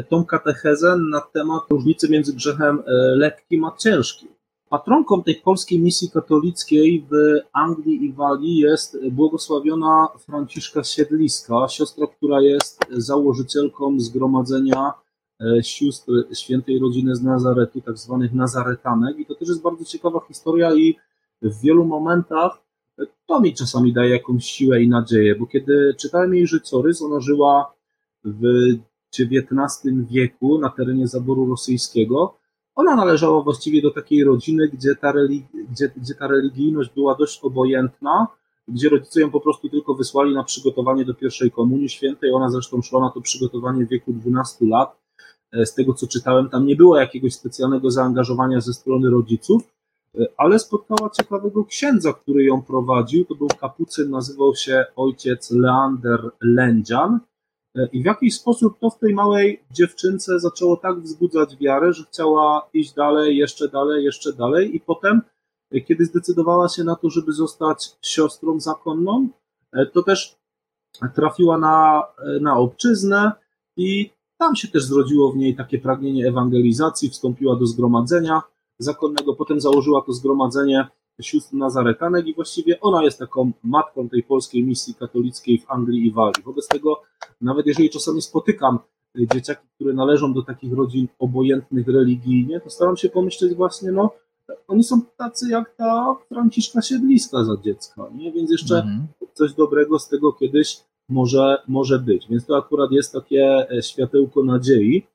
[0.09, 4.29] tą katechezę na temat różnicy między grzechem e, lekkim a ciężkim.
[4.69, 7.15] Patronką tej polskiej misji katolickiej w
[7.53, 15.04] Anglii i Walii jest błogosławiona Franciszka Siedliska, siostra, która jest założycielką Zgromadzenia e,
[15.61, 19.19] Sióstr Świętej Rodziny z Nazaretu, tak zwanych Nazaretanek.
[19.19, 20.95] I to też jest bardzo ciekawa historia i
[21.41, 22.65] w wielu momentach
[23.25, 27.73] to mi czasami daje jakąś siłę i nadzieję, bo kiedy czytałem jej życiorys, ona żyła
[28.23, 28.43] w
[29.19, 32.37] XIX wieku na terenie zaboru rosyjskiego.
[32.75, 37.39] Ona należała właściwie do takiej rodziny, gdzie ta, religi gdzie, gdzie ta religijność była dość
[37.43, 38.27] obojętna,
[38.67, 42.31] gdzie rodzice ją po prostu tylko wysłali na przygotowanie do pierwszej komunii świętej.
[42.31, 45.04] Ona zresztą szła na to przygotowanie w wieku 12 lat.
[45.55, 49.63] E, z tego co czytałem, tam nie było jakiegoś specjalnego zaangażowania ze strony rodziców,
[50.19, 53.25] e, ale spotkała ciekawego księdza, który ją prowadził.
[53.25, 57.19] To był kapucyn, nazywał się ojciec Leander Lędzian.
[57.91, 62.69] I w jakiś sposób to w tej małej dziewczynce zaczęło tak wzbudzać wiarę, że chciała
[62.73, 64.75] iść dalej, jeszcze dalej, jeszcze dalej.
[64.75, 65.21] I potem,
[65.87, 69.27] kiedy zdecydowała się na to, żeby zostać siostrą zakonną,
[69.93, 70.37] to też
[71.15, 72.03] trafiła na,
[72.41, 73.31] na obczyznę
[73.77, 78.41] i tam się też zrodziło w niej takie pragnienie ewangelizacji, wstąpiła do zgromadzenia
[78.79, 80.87] zakonnego, potem założyła to zgromadzenie
[81.21, 86.11] sióstr Nazaretanek i właściwie ona jest taką matką tej polskiej misji katolickiej w Anglii i
[86.11, 86.43] Walii.
[86.45, 87.01] Wobec tego,
[87.41, 88.79] nawet jeżeli czasami spotykam
[89.19, 94.11] y, dzieciaki, które należą do takich rodzin obojętnych religijnie, to staram się pomyśleć właśnie, no,
[94.67, 98.31] oni są tacy jak ta Franciszka Siedliska za dziecka, nie?
[98.31, 99.07] Więc jeszcze mhm.
[99.33, 100.77] coś dobrego z tego kiedyś
[101.09, 102.27] może, może być.
[102.29, 105.07] Więc to akurat jest takie e, światełko nadziei.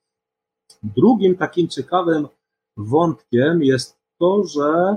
[0.83, 2.29] Drugim takim ciekawym
[2.77, 4.97] wątkiem jest to, że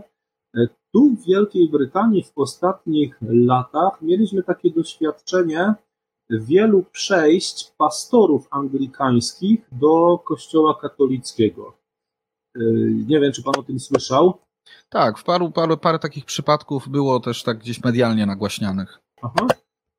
[0.56, 5.74] e, tu w Wielkiej Brytanii w ostatnich latach mieliśmy takie doświadczenie
[6.30, 11.78] wielu przejść pastorów anglikańskich do kościoła katolickiego.
[12.56, 14.40] Yy, nie wiem, czy pan o tym słyszał.
[14.90, 19.00] Tak, w paru, paru, parę takich przypadków było też tak gdzieś medialnie nagłaśnianych.
[19.22, 19.48] Aha.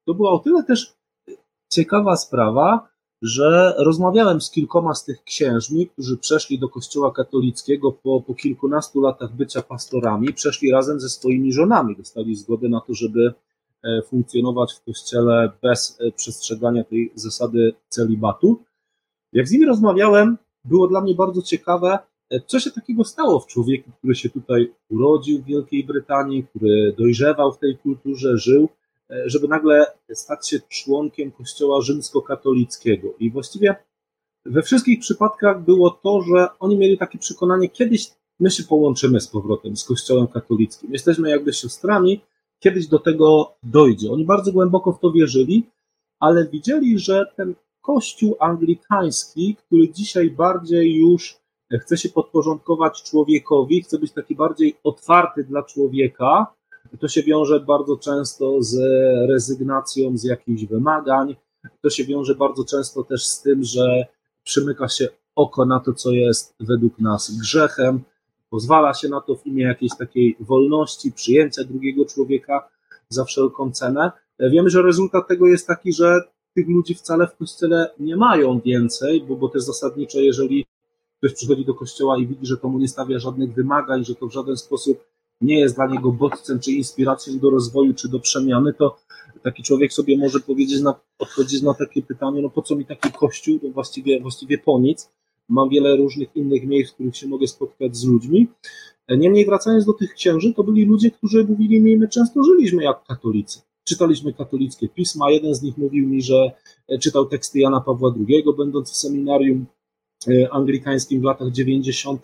[0.06, 0.94] To była o tyle też
[1.68, 2.88] ciekawa sprawa,
[3.22, 9.00] że rozmawiałem z kilkoma z tych księżmi, którzy przeszli do kościoła katolickiego po, po kilkunastu
[9.00, 13.34] latach bycia pastorami, przeszli razem ze swoimi żonami, dostali zgodę na to, żeby
[13.82, 18.62] e, funkcjonować w kościele bez e, przestrzegania tej zasady celibatu.
[19.32, 21.98] Jak z nimi rozmawiałem, było dla mnie bardzo ciekawe,
[22.30, 26.94] e, co się takiego stało w człowieku, który się tutaj urodził w Wielkiej Brytanii, który
[26.98, 28.68] dojrzewał w tej kulturze, żył,
[29.26, 33.08] żeby nagle stać się członkiem Kościoła rzymskokatolickiego.
[33.18, 33.76] I właściwie
[34.46, 39.28] we wszystkich przypadkach było to, że oni mieli takie przekonanie, kiedyś my się połączymy z
[39.28, 40.92] powrotem z Kościołem katolickim.
[40.92, 42.20] Jesteśmy jakby siostrami,
[42.58, 44.10] kiedyś do tego dojdzie.
[44.12, 45.66] Oni bardzo głęboko w to wierzyli,
[46.20, 51.36] ale widzieli, że ten kościół anglikański, który dzisiaj bardziej już
[51.80, 56.46] chce się podporządkować człowiekowi, chce być taki bardziej otwarty dla człowieka,
[57.00, 58.78] to się wiąże bardzo często z
[59.28, 61.36] rezygnacją z jakichś wymagań,
[61.82, 64.06] to się wiąże bardzo często też z tym, że
[64.44, 68.00] przymyka się oko na to, co jest według nas grzechem,
[68.50, 72.68] pozwala się na to w imię jakiejś takiej wolności, przyjęcia drugiego człowieka
[73.08, 74.12] za wszelką cenę.
[74.40, 76.20] Wiemy, że rezultat tego jest taki, że
[76.54, 80.66] tych ludzi wcale w kościele nie mają więcej, bo, bo też zasadniczo, jeżeli
[81.18, 84.26] ktoś przychodzi do kościoła i widzi, że to mu nie stawia żadnych wymagań, że to
[84.26, 85.04] w żaden sposób
[85.40, 88.96] nie jest dla niego bodźcem czy inspiracją do rozwoju czy do przemiany, to
[89.42, 93.12] taki człowiek sobie może powiedzieć, na, odpowiedzieć na takie pytanie, no po co mi taki
[93.12, 95.10] kościół, to właściwie, właściwie po nic.
[95.48, 98.48] Mam wiele różnych innych miejsc, w których się mogę spotkać z ludźmi.
[99.08, 103.04] Niemniej wracając do tych księży, to byli ludzie, którzy mówili mi, my często żyliśmy jak
[103.04, 103.60] katolicy.
[103.84, 105.30] Czytaliśmy katolickie pisma.
[105.30, 106.52] Jeden z nich mówił mi, że
[107.00, 109.66] czytał teksty Jana Pawła II, będąc w seminarium
[110.28, 112.22] e, anglikańskim w latach 90.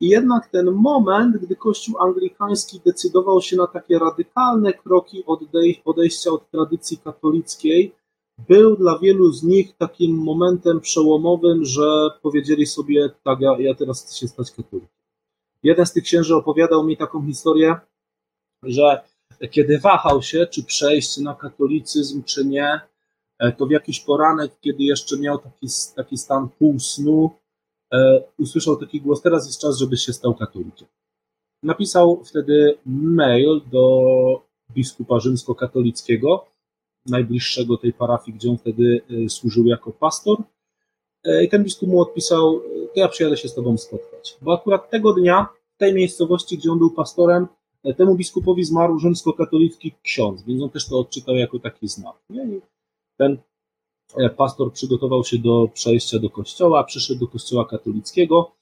[0.00, 5.24] I jednak ten moment, gdy Kościół anglikański decydował się na takie radykalne kroki
[5.84, 7.94] odejścia od tradycji katolickiej,
[8.48, 14.04] był dla wielu z nich takim momentem przełomowym, że powiedzieli sobie, tak, ja, ja teraz
[14.04, 14.88] chcę się stać katolikiem.
[15.62, 17.76] Jeden z tych księży opowiadał mi taką historię,
[18.62, 19.00] że
[19.50, 22.80] kiedy wahał się, czy przejść na katolicyzm, czy nie,
[23.56, 27.47] to w jakiś poranek, kiedy jeszcze miał taki, taki stan półsnu, E,
[28.38, 30.88] usłyszał taki głos, teraz jest czas, żebyś się stał katolikiem.
[31.62, 36.46] Napisał wtedy mail do biskupa rzymskokatolickiego,
[37.06, 40.38] najbliższego tej parafii, gdzie on wtedy e, służył jako pastor.
[41.24, 42.60] E, I ten biskup mu odpisał,
[42.94, 44.36] to ja przyjadę się z tobą spotkać.
[44.42, 47.46] Bo akurat tego dnia, w tej miejscowości, gdzie on był pastorem,
[47.96, 52.14] temu biskupowi zmarł rzymskokatolicki ksiądz, więc on też to odczytał jako taki znak.
[53.16, 53.57] Ten E,
[54.36, 58.52] pastor przygotował się do przejścia do kościoła, przyszedł do kościoła katolickiego.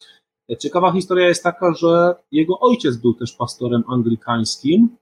[0.51, 4.97] E, ciekawa historia jest taka, że jego ojciec był też pastorem anglikańskim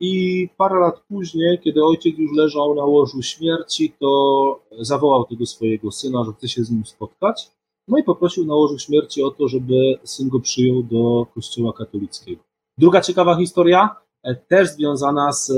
[0.00, 5.90] i parę lat później, kiedy ojciec już leżał na łożu śmierci, to zawołał tego swojego
[5.90, 7.50] syna, że chce się z nim spotkać.
[7.88, 12.42] No i poprosił na łożu śmierci o to, żeby syn go przyjął do kościoła katolickiego.
[12.78, 15.52] Druga ciekawa historia, e, też związana z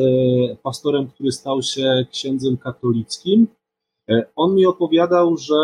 [0.63, 3.60] pastorem, który stał się księdzem katolickim, E,
[4.37, 5.55] on mi opowiadał, że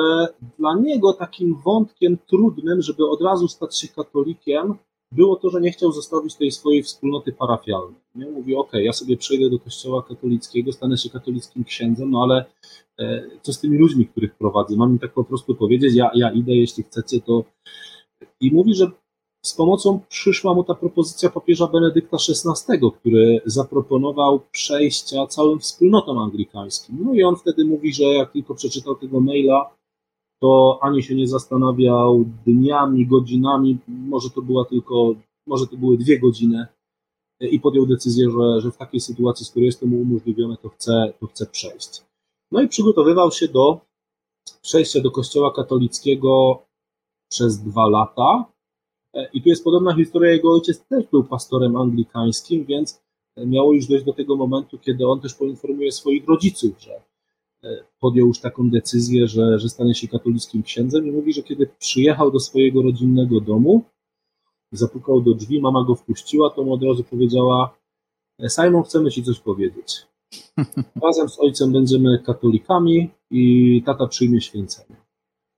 [0.58, 4.74] dla niego takim wątkiem trudnym, żeby od razu stać się katolikiem,
[5.12, 8.00] było to, że nie chciał zostawić tej swojej wspólnoty parafialnej.
[8.14, 8.30] Nie?
[8.30, 12.44] Mówi, ok, ja sobie przejdę do kościoła katolickiego, stanę się katolickim księdzem, no ale
[12.98, 14.76] e, co z tymi ludźmi, których prowadzę?
[14.76, 17.44] Mam im tak po prostu powiedzieć, ja, ja idę, jeśli chcecie, to...
[18.40, 18.90] I mówi, że
[19.46, 26.98] z pomocą przyszła mu ta propozycja papieża Benedykta XVI, który zaproponował przejścia całym wspólnotom anglikańskim.
[27.04, 29.70] No i on wtedy mówi, że jak tylko przeczytał tego maila,
[30.40, 35.14] to ani się nie zastanawiał dniami, godzinami, może to była tylko,
[35.46, 36.66] może to były dwie godziny
[37.40, 41.12] i podjął decyzję, że, że w takiej sytuacji, skoro jest to mu umożliwione, to chce,
[41.20, 42.02] to chce przejść.
[42.52, 43.80] No i przygotowywał się do
[44.62, 46.62] przejścia do kościoła katolickiego
[47.30, 48.44] przez dwa lata.
[49.16, 53.02] E, I tu jest podobna historia, jego ojciec też był pastorem anglikańskim, więc
[53.36, 57.02] miało już dojść do tego momentu, kiedy on też poinformuje swoich rodziców, że
[57.64, 61.70] e, podjął już taką decyzję, że, że stanie się katolickim księdzem i mówi, że kiedy
[61.78, 63.84] przyjechał do swojego rodzinnego domu,
[64.72, 67.76] zapukał do drzwi, mama go wpuściła, to mu od razu powiedziała
[68.38, 70.06] e, Simon, chcemy ci coś powiedzieć.
[71.04, 74.96] Razem z ojcem będziemy katolikami i tata przyjmie święcenie.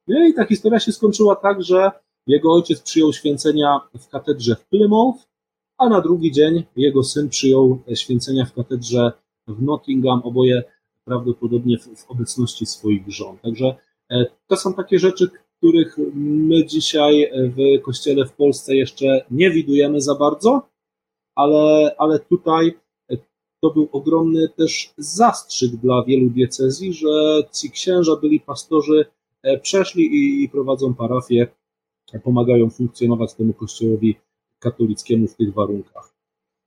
[0.08, 1.90] No i ta historia się skończyła tak, że
[2.28, 5.18] jego ojciec przyjął święcenia w katedrze w Plymouth,
[5.78, 9.12] a na drugi dzień jego syn przyjął święcenia w katedrze
[9.48, 10.62] w Nottingham, oboje
[11.04, 13.38] prawdopodobnie w, w obecności swoich żon.
[13.38, 13.76] Także
[14.10, 20.00] e, to są takie rzeczy, których my dzisiaj w kościele w Polsce jeszcze nie widujemy
[20.00, 20.68] za bardzo,
[21.34, 22.78] ale, ale tutaj
[23.10, 23.16] e,
[23.62, 29.06] to był ogromny też zastrzyk dla wielu diecezji, że ci księża byli pastorzy,
[29.42, 31.46] e, przeszli i, i prowadzą parafię
[32.24, 34.16] pomagają funkcjonować temu kościołowi
[34.58, 36.18] katolickiemu w tych warunkach.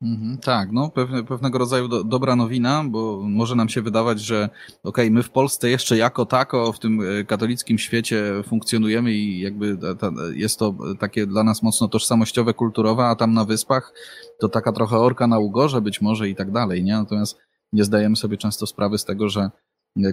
[0.02, 4.50] Mhm, tak, no pewne, pewnego rodzaju do, dobra nowina, bo może nam się wydawać, że
[4.84, 9.40] okej, okay, my w Polsce jeszcze jako tako w tym e, katolickim świecie funkcjonujemy i
[9.40, 13.94] jakby ta, jest to takie dla nas mocno tożsamościowe, kulturowe, a tam na wyspach
[14.40, 16.94] to taka trochę orka na ugorze być może i tak dalej, nie?
[16.94, 17.38] Natomiast
[17.74, 19.50] nie zdajemy sobie często sprawy z tego, że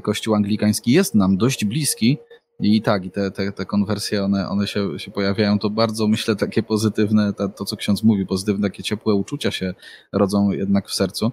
[0.03, 2.19] kościół anglikański jest nam dość bliski,
[2.61, 5.59] I tak, i te, te, te konwersje, one, one się, się pojawiają.
[5.59, 9.75] To bardzo, myślę, takie pozytywne, to, co ksiądz mówi, pozytywne, takie ciepłe uczucia się
[10.13, 11.33] rodzą jednak w sercu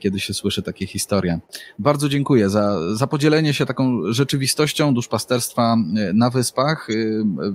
[0.00, 1.40] kiedy się słyszy takie historie.
[1.78, 6.90] Bardzo dziękuję za, za podzielenie się taką rzeczywistością duszpasterstwa e, na wyspach.
[6.90, 6.94] E,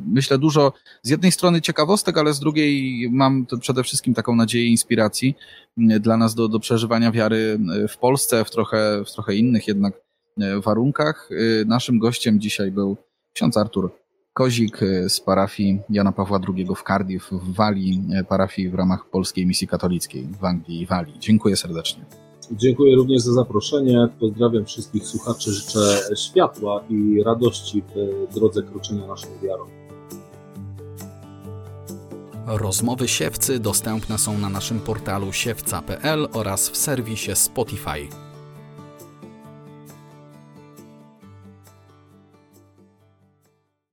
[0.05, 0.73] myślę dużo
[1.03, 5.35] z jednej strony ciekawostek, ale z drugiej mam przede wszystkim taką nadzieję inspiracji
[5.77, 10.06] dla nas do, do przeżywania wiary w Polsce, w trochę, w trochę innych jednak
[10.63, 11.29] warunkach.
[11.65, 12.97] Naszym gościem dzisiaj był
[13.33, 13.91] ksiądz Artur
[14.33, 19.67] Kozik z parafii Jana Pawła II w Cardiff w Walii, parafii w ramach Polskiej Misji
[19.67, 21.19] Katolickiej w Anglii i Walii.
[21.19, 22.05] Dziękuję serdecznie.
[22.51, 24.07] Dziękuję również za zaproszenie.
[24.19, 25.51] Pozdrawiam wszystkich słuchaczy.
[25.51, 29.63] Życzę światła i radości w drodze kroczenia naszą wiarą.
[32.47, 38.26] Rozmowy siewcy dostępne są na naszym portalu siewca.pl oraz w serwisie Spotify.